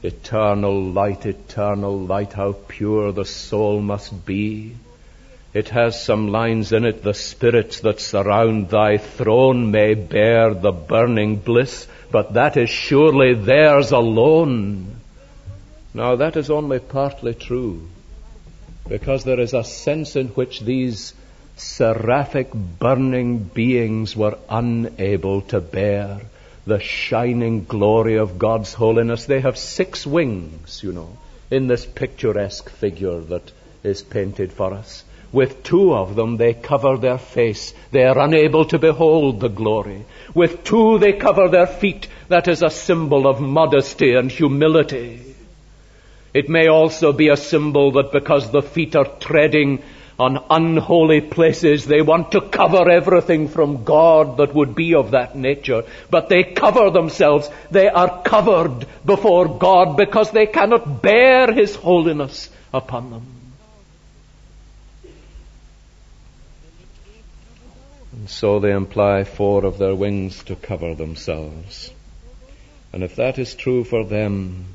Eternal 0.02 0.82
light, 0.82 1.24
eternal 1.28 2.00
light, 2.00 2.34
how 2.34 2.54
pure 2.68 3.12
the 3.12 3.26
soul 3.26 3.80
must 3.80 4.26
be. 4.26 4.76
It 5.54 5.70
has 5.70 6.04
some 6.04 6.30
lines 6.30 6.72
in 6.72 6.84
it, 6.84 7.04
the 7.04 7.14
spirits 7.14 7.82
that 7.82 8.00
surround 8.00 8.70
thy 8.70 8.98
throne 8.98 9.70
may 9.70 9.94
bear 9.94 10.56
the 10.56 10.72
burning 10.72 11.36
bliss, 11.36 11.88
but 12.10 12.34
that 12.34 12.58
is 12.58 12.72
surely 12.72 13.36
theirs 13.36 13.92
alone. 13.92 14.96
Now 15.94 16.16
that 16.16 16.38
is 16.38 16.50
only 16.50 16.80
partly 16.80 17.36
true, 17.36 17.88
because 18.88 19.26
there 19.26 19.40
is 19.40 19.54
a 19.54 19.64
sense 19.64 20.16
in 20.16 20.30
which 20.30 20.62
these 20.62 21.14
seraphic 21.60 22.54
burning 22.54 23.40
beings 23.40 24.16
were 24.16 24.38
unable 24.50 25.42
to 25.42 25.60
bear 25.60 26.22
the 26.66 26.80
shining 26.80 27.66
glory 27.66 28.18
of 28.18 28.40
God's 28.40 28.74
holiness. 28.74 29.26
They 29.26 29.42
have 29.42 29.58
six 29.58 30.06
wings, 30.06 30.82
you 30.84 30.94
know, 30.94 31.18
in 31.52 31.68
this 31.68 31.86
picturesque 31.86 32.70
figure 32.70 33.20
that 33.20 33.52
is 33.84 34.02
painted 34.02 34.54
for 34.54 34.74
us. 34.74 35.04
With 35.32 35.64
two 35.64 35.94
of 35.94 36.16
them, 36.16 36.38
they 36.38 36.54
cover 36.54 36.98
their 36.98 37.18
face. 37.18 37.74
They 37.92 38.04
are 38.04 38.18
unable 38.18 38.66
to 38.66 38.80
behold 38.80 39.40
the 39.40 39.50
glory. 39.50 40.06
With 40.34 40.64
two, 40.64 40.98
they 40.98 41.14
cover 41.14 41.50
their 41.50 41.68
feet. 41.68 42.08
That 42.30 42.48
is 42.48 42.64
a 42.64 42.70
symbol 42.70 43.28
of 43.28 43.40
modesty 43.40 44.16
and 44.16 44.32
humility. 44.32 45.36
It 46.34 46.50
may 46.50 46.68
also 46.68 47.12
be 47.12 47.30
a 47.30 47.38
symbol 47.38 47.92
that 47.94 48.12
because 48.12 48.52
the 48.52 48.62
feet 48.62 48.96
are 48.96 49.06
treading 49.20 49.84
on 50.20 50.44
unholy 50.50 51.22
places. 51.22 51.86
They 51.86 52.02
want 52.02 52.34
to 52.34 52.42
cover 52.42 52.90
everything 52.90 53.48
from 53.48 53.84
God 53.84 54.38
that 54.38 54.54
would 54.54 54.76
be 54.76 54.96
of 54.96 55.12
that 55.12 55.36
nature. 55.36 55.84
But 56.10 56.28
they 56.28 56.44
cover 56.44 56.90
themselves. 56.90 57.50
They 57.72 57.88
are 57.88 58.22
covered 58.22 58.86
before 59.06 59.58
God 59.58 59.96
because 59.96 60.32
they 60.32 60.46
cannot 60.46 61.02
bear 61.02 61.54
His 61.54 61.76
holiness 61.76 62.50
upon 62.74 63.12
them. 63.12 63.26
And 68.12 68.30
so 68.30 68.60
they 68.60 68.72
imply 68.72 69.24
four 69.24 69.66
of 69.66 69.78
their 69.78 69.96
wings 69.96 70.44
to 70.46 70.56
cover 70.56 70.94
themselves. 70.96 71.92
And 72.92 73.04
if 73.04 73.16
that 73.16 73.40
is 73.40 73.56
true 73.56 73.84
for 73.84 74.04
them, 74.04 74.66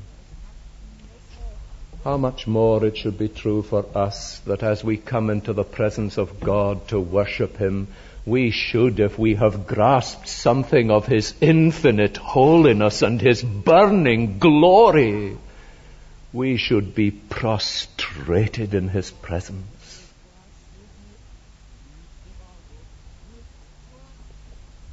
how 2.05 2.17
much 2.17 2.45
more 2.45 2.85
it 2.85 2.95
should 2.95 3.17
be 3.17 3.27
true 3.27 3.63
for 3.63 3.83
us 3.97 4.37
that 4.45 4.61
as 4.61 4.83
we 4.83 4.95
come 4.95 5.31
into 5.31 5.53
the 5.53 5.63
presence 5.63 6.19
of 6.19 6.39
God 6.39 6.87
to 6.87 6.99
worship 6.99 7.57
Him, 7.57 7.87
we 8.27 8.51
should, 8.51 8.99
if 8.99 9.17
we 9.17 9.33
have 9.33 9.65
grasped 9.65 10.27
something 10.27 10.91
of 10.91 11.07
His 11.07 11.33
infinite 11.41 12.17
holiness 12.17 13.01
and 13.01 13.19
His 13.19 13.41
burning 13.41 14.37
glory, 14.37 15.35
we 16.31 16.57
should 16.57 16.93
be 16.93 17.09
prostrated 17.09 18.75
in 18.75 18.87
His 18.87 19.09
presence. 19.09 20.11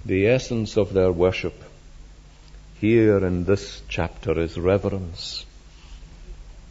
The 0.06 0.28
essence 0.28 0.78
of 0.78 0.94
their 0.94 1.12
worship 1.12 1.62
here 2.80 3.18
in 3.18 3.44
this 3.44 3.82
chapter 3.90 4.40
is 4.40 4.56
reverence 4.56 5.44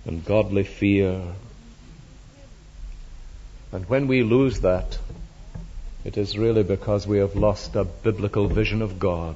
and 0.06 0.26
godly 0.26 0.64
fear. 0.64 1.22
And 3.72 3.88
when 3.88 4.08
we 4.08 4.24
lose 4.24 4.62
that, 4.62 4.98
it 6.04 6.18
is 6.18 6.38
really 6.38 6.64
because 6.64 7.06
we 7.06 7.20
have 7.20 7.36
lost 7.36 7.76
a 7.76 7.84
biblical 7.84 8.48
vision 8.48 8.82
of 8.82 9.00
God. 9.00 9.36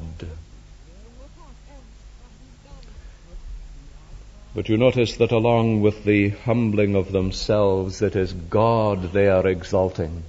But 4.56 4.70
you 4.70 4.78
notice 4.78 5.18
that 5.18 5.32
along 5.32 5.82
with 5.82 6.06
the 6.06 6.30
humbling 6.30 6.96
of 6.96 7.12
themselves, 7.12 8.02
it 8.02 8.16
is 8.16 8.32
God 8.32 9.12
they 9.12 9.28
are 9.28 9.46
exalting. 9.46 10.24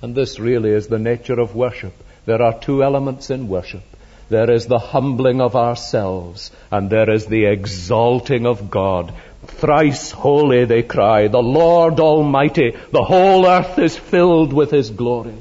And 0.00 0.14
this 0.14 0.38
really 0.38 0.70
is 0.70 0.86
the 0.86 0.98
nature 0.98 1.40
of 1.40 1.54
worship. 1.54 1.92
There 2.24 2.40
are 2.40 2.58
two 2.58 2.84
elements 2.84 3.30
in 3.30 3.48
worship. 3.48 3.82
There 4.28 4.50
is 4.50 4.66
the 4.66 4.78
humbling 4.78 5.40
of 5.40 5.56
ourselves, 5.56 6.52
and 6.70 6.88
there 6.88 7.10
is 7.10 7.26
the 7.26 7.46
exalting 7.46 8.46
of 8.46 8.70
God. 8.70 9.12
Thrice 9.46 10.10
holy, 10.10 10.64
they 10.64 10.82
cry, 10.82 11.28
the 11.28 11.42
Lord 11.42 12.00
Almighty. 12.00 12.76
The 12.90 13.02
whole 13.02 13.46
earth 13.46 13.78
is 13.78 13.96
filled 13.96 14.52
with 14.52 14.70
His 14.70 14.90
glory. 14.90 15.34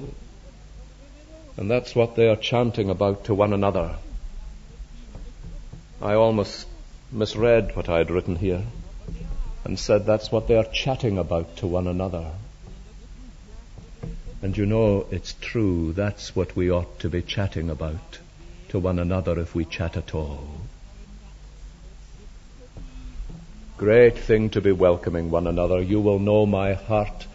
And 1.57 1.69
that's 1.69 1.95
what 1.95 2.15
they 2.15 2.27
are 2.27 2.35
chanting 2.35 2.89
about 2.89 3.25
to 3.25 3.35
one 3.35 3.53
another. 3.53 3.95
I 6.01 6.15
almost 6.15 6.67
misread 7.11 7.75
what 7.75 7.89
I 7.89 7.99
had 7.99 8.09
written 8.09 8.35
here 8.35 8.63
and 9.63 9.77
said 9.77 10.05
that's 10.05 10.31
what 10.31 10.47
they 10.47 10.55
are 10.55 10.65
chatting 10.73 11.17
about 11.17 11.57
to 11.57 11.67
one 11.67 11.87
another. 11.87 12.31
And 14.41 14.57
you 14.57 14.65
know, 14.65 15.05
it's 15.11 15.35
true, 15.39 15.93
that's 15.93 16.35
what 16.35 16.55
we 16.55 16.71
ought 16.71 16.99
to 16.99 17.09
be 17.09 17.21
chatting 17.21 17.69
about 17.69 18.19
to 18.69 18.79
one 18.79 18.97
another 18.97 19.39
if 19.39 19.53
we 19.53 19.65
chat 19.65 19.97
at 19.97 20.15
all. 20.15 20.61
Great 23.82 24.20
thing 24.20 24.52
to 24.52 24.62
be 24.62 24.72
welcoming 24.72 25.32
one 25.32 25.48
another. 25.48 25.82
You 25.82 26.02
will 26.02 26.20
know 26.20 26.46
my 26.46 26.74
heart 26.74 27.26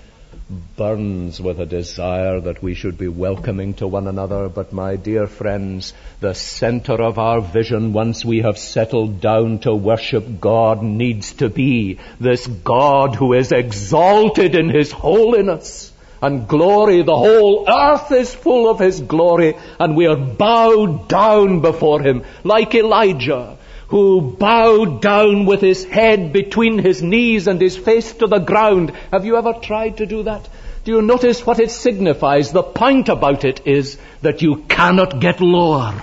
burns 0.77 1.41
with 1.41 1.59
a 1.59 1.67
desire 1.67 2.41
that 2.41 2.63
we 2.63 2.75
should 2.75 2.97
be 2.97 3.09
welcoming 3.09 3.75
to 3.75 3.89
one 3.89 4.07
another. 4.07 4.49
But 4.49 4.73
my 4.73 4.95
dear 4.95 5.27
friends, 5.27 5.93
the 6.21 6.35
center 6.35 7.03
of 7.03 7.19
our 7.19 7.41
vision 7.41 7.93
once 7.93 8.25
we 8.25 8.43
have 8.43 8.59
settled 8.59 9.21
down 9.21 9.59
to 9.63 9.75
worship 9.75 10.39
God 10.41 10.85
needs 10.85 11.33
to 11.41 11.49
be 11.49 11.99
this 12.21 12.47
God 12.47 13.17
who 13.17 13.33
is 13.33 13.51
exalted 13.51 14.55
in 14.55 14.69
His 14.69 14.93
holiness 14.93 15.91
and 16.23 16.47
glory. 16.47 17.03
The 17.03 17.17
whole 17.17 17.69
earth 17.69 18.13
is 18.13 18.33
full 18.33 18.71
of 18.71 18.79
His 18.79 19.01
glory 19.01 19.57
and 19.81 19.97
we 19.97 20.07
are 20.07 20.17
bowed 20.17 21.09
down 21.09 21.61
before 21.61 22.03
Him 22.03 22.23
like 22.45 22.73
Elijah 22.77 23.59
who 23.89 24.21
bowed 24.21 25.01
down 25.01 25.47
with 25.47 25.61
his 25.61 25.85
head 25.85 26.33
between 26.33 26.79
his 26.79 27.03
knees 27.03 27.47
and 27.47 27.61
his 27.61 27.77
face 27.77 28.13
to 28.15 28.27
the 28.27 28.39
ground. 28.39 28.93
Have 29.13 29.25
you 29.25 29.37
ever 29.37 29.53
tried 29.53 29.99
to 29.99 30.07
do 30.07 30.25
that? 30.25 30.49
Do 30.85 30.93
you 30.93 31.03
notice 31.03 31.45
what 31.45 31.61
it 31.61 31.71
signifies? 31.71 32.53
The 32.53 32.63
point 32.63 33.09
about 33.09 33.45
it 33.45 33.67
is 33.67 33.99
that 34.23 34.43
you 34.43 34.57
cannot 34.69 35.21
get 35.21 35.41
lower. 35.41 36.01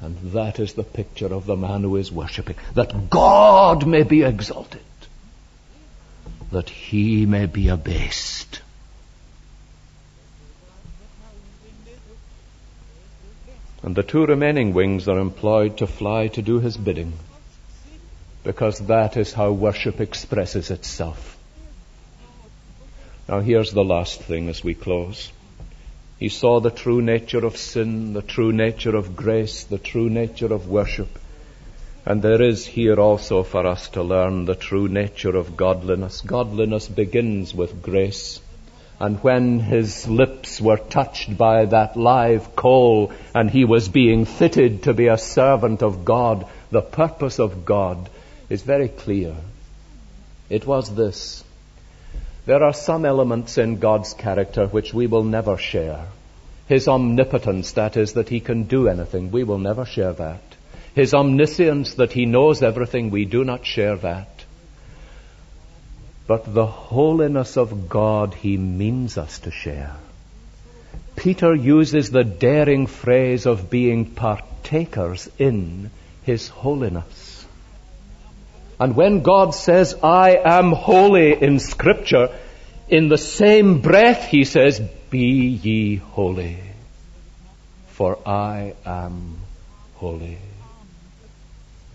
And 0.00 0.32
that 0.32 0.60
is 0.60 0.74
the 0.74 0.84
picture 0.84 1.32
of 1.32 1.46
the 1.46 1.56
man 1.56 1.82
who 1.82 1.96
is 1.96 2.12
worshipping. 2.12 2.56
That 2.74 3.08
God 3.10 3.86
may 3.86 4.02
be 4.02 4.22
exalted. 4.22 4.82
That 6.52 6.68
he 6.68 7.24
may 7.24 7.46
be 7.46 7.68
abased. 7.68 8.60
And 13.84 13.94
the 13.94 14.02
two 14.02 14.24
remaining 14.24 14.72
wings 14.72 15.08
are 15.08 15.18
employed 15.18 15.76
to 15.78 15.86
fly 15.86 16.28
to 16.28 16.40
do 16.40 16.58
his 16.58 16.74
bidding, 16.74 17.12
because 18.42 18.78
that 18.86 19.18
is 19.18 19.34
how 19.34 19.52
worship 19.52 20.00
expresses 20.00 20.70
itself. 20.70 21.36
Now 23.28 23.40
here's 23.40 23.72
the 23.72 23.84
last 23.84 24.22
thing 24.22 24.48
as 24.48 24.64
we 24.64 24.72
close. 24.72 25.30
He 26.18 26.30
saw 26.30 26.60
the 26.60 26.70
true 26.70 27.02
nature 27.02 27.44
of 27.44 27.58
sin, 27.58 28.14
the 28.14 28.22
true 28.22 28.54
nature 28.54 28.96
of 28.96 29.14
grace, 29.14 29.64
the 29.64 29.76
true 29.76 30.08
nature 30.08 30.54
of 30.54 30.66
worship. 30.66 31.18
And 32.06 32.22
there 32.22 32.40
is 32.40 32.64
here 32.64 32.98
also 32.98 33.42
for 33.42 33.66
us 33.66 33.90
to 33.90 34.02
learn 34.02 34.46
the 34.46 34.54
true 34.54 34.88
nature 34.88 35.36
of 35.36 35.58
godliness. 35.58 36.22
Godliness 36.22 36.88
begins 36.88 37.54
with 37.54 37.82
grace. 37.82 38.40
And 39.00 39.18
when 39.22 39.58
his 39.58 40.06
lips 40.06 40.60
were 40.60 40.76
touched 40.76 41.36
by 41.36 41.64
that 41.66 41.96
live 41.96 42.54
coal 42.54 43.12
and 43.34 43.50
he 43.50 43.64
was 43.64 43.88
being 43.88 44.24
fitted 44.24 44.84
to 44.84 44.94
be 44.94 45.08
a 45.08 45.18
servant 45.18 45.82
of 45.82 46.04
God, 46.04 46.46
the 46.70 46.82
purpose 46.82 47.38
of 47.40 47.64
God 47.64 48.08
is 48.48 48.62
very 48.62 48.88
clear. 48.88 49.34
It 50.48 50.66
was 50.66 50.94
this. 50.94 51.42
There 52.46 52.62
are 52.62 52.74
some 52.74 53.04
elements 53.04 53.58
in 53.58 53.78
God's 53.78 54.12
character 54.14 54.66
which 54.66 54.92
we 54.92 55.06
will 55.06 55.24
never 55.24 55.56
share. 55.56 56.06
His 56.68 56.88
omnipotence, 56.88 57.72
that 57.72 57.96
is, 57.96 58.12
that 58.14 58.28
he 58.28 58.40
can 58.40 58.64
do 58.64 58.88
anything, 58.88 59.30
we 59.30 59.44
will 59.44 59.58
never 59.58 59.84
share 59.84 60.12
that. 60.12 60.42
His 60.94 61.14
omniscience, 61.14 61.94
that 61.94 62.12
he 62.12 62.26
knows 62.26 62.62
everything, 62.62 63.10
we 63.10 63.24
do 63.24 63.44
not 63.44 63.66
share 63.66 63.96
that. 63.96 64.33
But 66.26 66.54
the 66.54 66.66
holiness 66.66 67.56
of 67.56 67.88
God 67.88 68.34
he 68.34 68.56
means 68.56 69.18
us 69.18 69.40
to 69.40 69.50
share. 69.50 69.94
Peter 71.16 71.54
uses 71.54 72.10
the 72.10 72.24
daring 72.24 72.86
phrase 72.86 73.46
of 73.46 73.70
being 73.70 74.06
partakers 74.06 75.30
in 75.38 75.90
his 76.22 76.48
holiness. 76.48 77.46
And 78.80 78.96
when 78.96 79.22
God 79.22 79.54
says, 79.54 79.94
I 80.02 80.36
am 80.36 80.72
holy 80.72 81.40
in 81.40 81.60
scripture, 81.60 82.30
in 82.88 83.08
the 83.08 83.18
same 83.18 83.80
breath 83.80 84.26
he 84.26 84.44
says, 84.44 84.80
Be 85.10 85.48
ye 85.62 85.96
holy, 85.96 86.58
for 87.88 88.18
I 88.26 88.74
am 88.84 89.36
holy. 89.96 90.38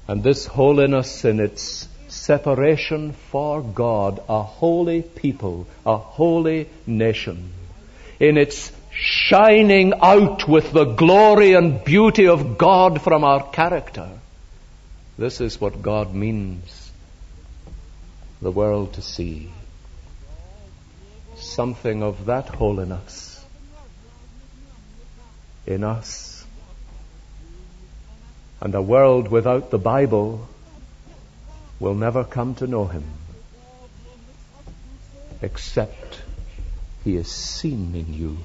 And 0.07 0.23
this 0.23 0.45
holiness 0.45 1.25
in 1.25 1.39
its 1.39 1.88
separation 2.19 3.13
for 3.31 3.61
God, 3.61 4.21
a 4.27 4.43
holy 4.43 5.01
people, 5.01 5.67
a 5.85 5.97
holy 5.97 6.67
nation, 6.85 7.51
in 8.19 8.37
its 8.37 8.71
shining 8.91 9.93
out 10.01 10.47
with 10.47 10.71
the 10.73 10.83
glory 10.83 11.53
and 11.53 11.83
beauty 11.83 12.27
of 12.27 12.57
God 12.57 13.01
from 13.01 13.23
our 13.23 13.49
character. 13.51 14.09
This 15.17 15.39
is 15.39 15.61
what 15.61 15.81
God 15.81 16.13
means 16.13 16.91
the 18.41 18.51
world 18.51 18.93
to 18.93 19.01
see. 19.01 19.51
Something 21.37 22.03
of 22.03 22.25
that 22.25 22.47
holiness 22.49 23.43
in 25.65 25.83
us. 25.83 26.45
And 28.61 28.75
a 28.75 28.81
world 28.81 29.29
without 29.29 29.69
the 29.71 29.77
Bible 29.77 30.47
will 31.79 31.95
never 31.95 32.23
come 32.23 32.53
to 32.55 32.67
know 32.67 32.85
him 32.85 33.03
except 35.41 36.21
he 37.03 37.15
is 37.15 37.27
seen 37.27 37.95
in 37.95 38.13
you. 38.13 38.37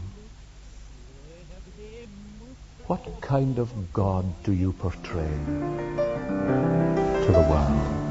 What 2.86 3.20
kind 3.20 3.58
of 3.58 3.92
God 3.92 4.26
do 4.44 4.52
you 4.52 4.72
portray 4.72 5.32
to 7.24 7.32
the 7.32 7.46
world? 7.50 8.04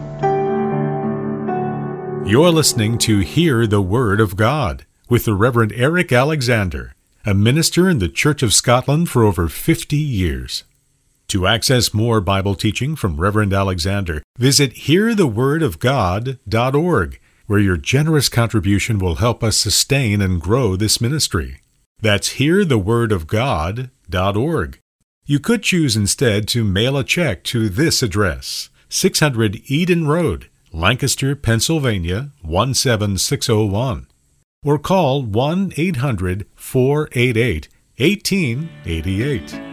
You're 2.27 2.51
listening 2.51 2.97
to 2.99 3.19
Hear 3.19 3.67
the 3.67 3.81
Word 3.81 4.19
of 4.19 4.35
God 4.35 4.85
with 5.09 5.25
the 5.25 5.35
Reverend 5.35 5.73
Eric 5.73 6.11
Alexander, 6.11 6.93
a 7.25 7.33
minister 7.33 7.89
in 7.89 7.99
the 7.99 8.09
Church 8.09 8.41
of 8.41 8.53
Scotland 8.53 9.09
for 9.09 9.23
over 9.23 9.47
50 9.47 9.95
years. 9.95 10.63
To 11.33 11.45
access 11.47 11.93
more 11.95 12.21
Bible 12.21 12.53
teaching 12.53 12.95
from 12.95 13.19
Reverend 13.19 13.53
Alexander, 13.53 14.21
visit 14.37 14.75
hearthewordofgod.org, 14.75 17.19
where 17.47 17.59
your 17.59 17.77
generous 17.77 18.29
contribution 18.29 18.99
will 18.99 19.15
help 19.15 19.43
us 19.43 19.57
sustain 19.57 20.21
and 20.21 20.39
grow 20.39 20.75
this 20.75 21.01
ministry. 21.01 21.61
That's 21.99 22.35
hearthewordofgod.org. 22.35 24.79
You 25.25 25.39
could 25.39 25.63
choose 25.63 25.95
instead 25.95 26.47
to 26.49 26.63
mail 26.63 26.97
a 26.97 27.03
check 27.03 27.43
to 27.45 27.67
this 27.67 28.03
address 28.03 28.69
600 28.89 29.59
Eden 29.65 30.07
Road, 30.07 30.51
Lancaster, 30.71 31.35
Pennsylvania 31.35 32.29
17601 32.43 34.05
or 34.63 34.77
call 34.77 35.23
1 35.23 35.73
800 35.77 36.45
488 36.53 37.69
1888. 37.97 39.72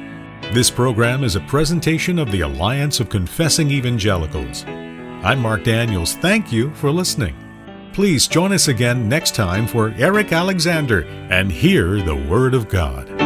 This 0.52 0.68
program 0.68 1.22
is 1.22 1.36
a 1.36 1.40
presentation 1.42 2.18
of 2.18 2.32
the 2.32 2.40
Alliance 2.40 2.98
of 2.98 3.08
Confessing 3.08 3.70
Evangelicals. 3.70 4.64
I'm 4.64 5.38
Mark 5.38 5.62
Daniels. 5.62 6.16
Thank 6.16 6.50
you 6.50 6.74
for 6.74 6.90
listening. 6.90 7.36
Please 7.92 8.26
join 8.26 8.52
us 8.52 8.66
again 8.66 9.08
next 9.08 9.36
time 9.36 9.68
for 9.68 9.94
Eric 9.96 10.32
Alexander 10.32 11.02
and 11.30 11.52
hear 11.52 12.02
the 12.02 12.16
Word 12.16 12.54
of 12.54 12.68
God. 12.68 13.19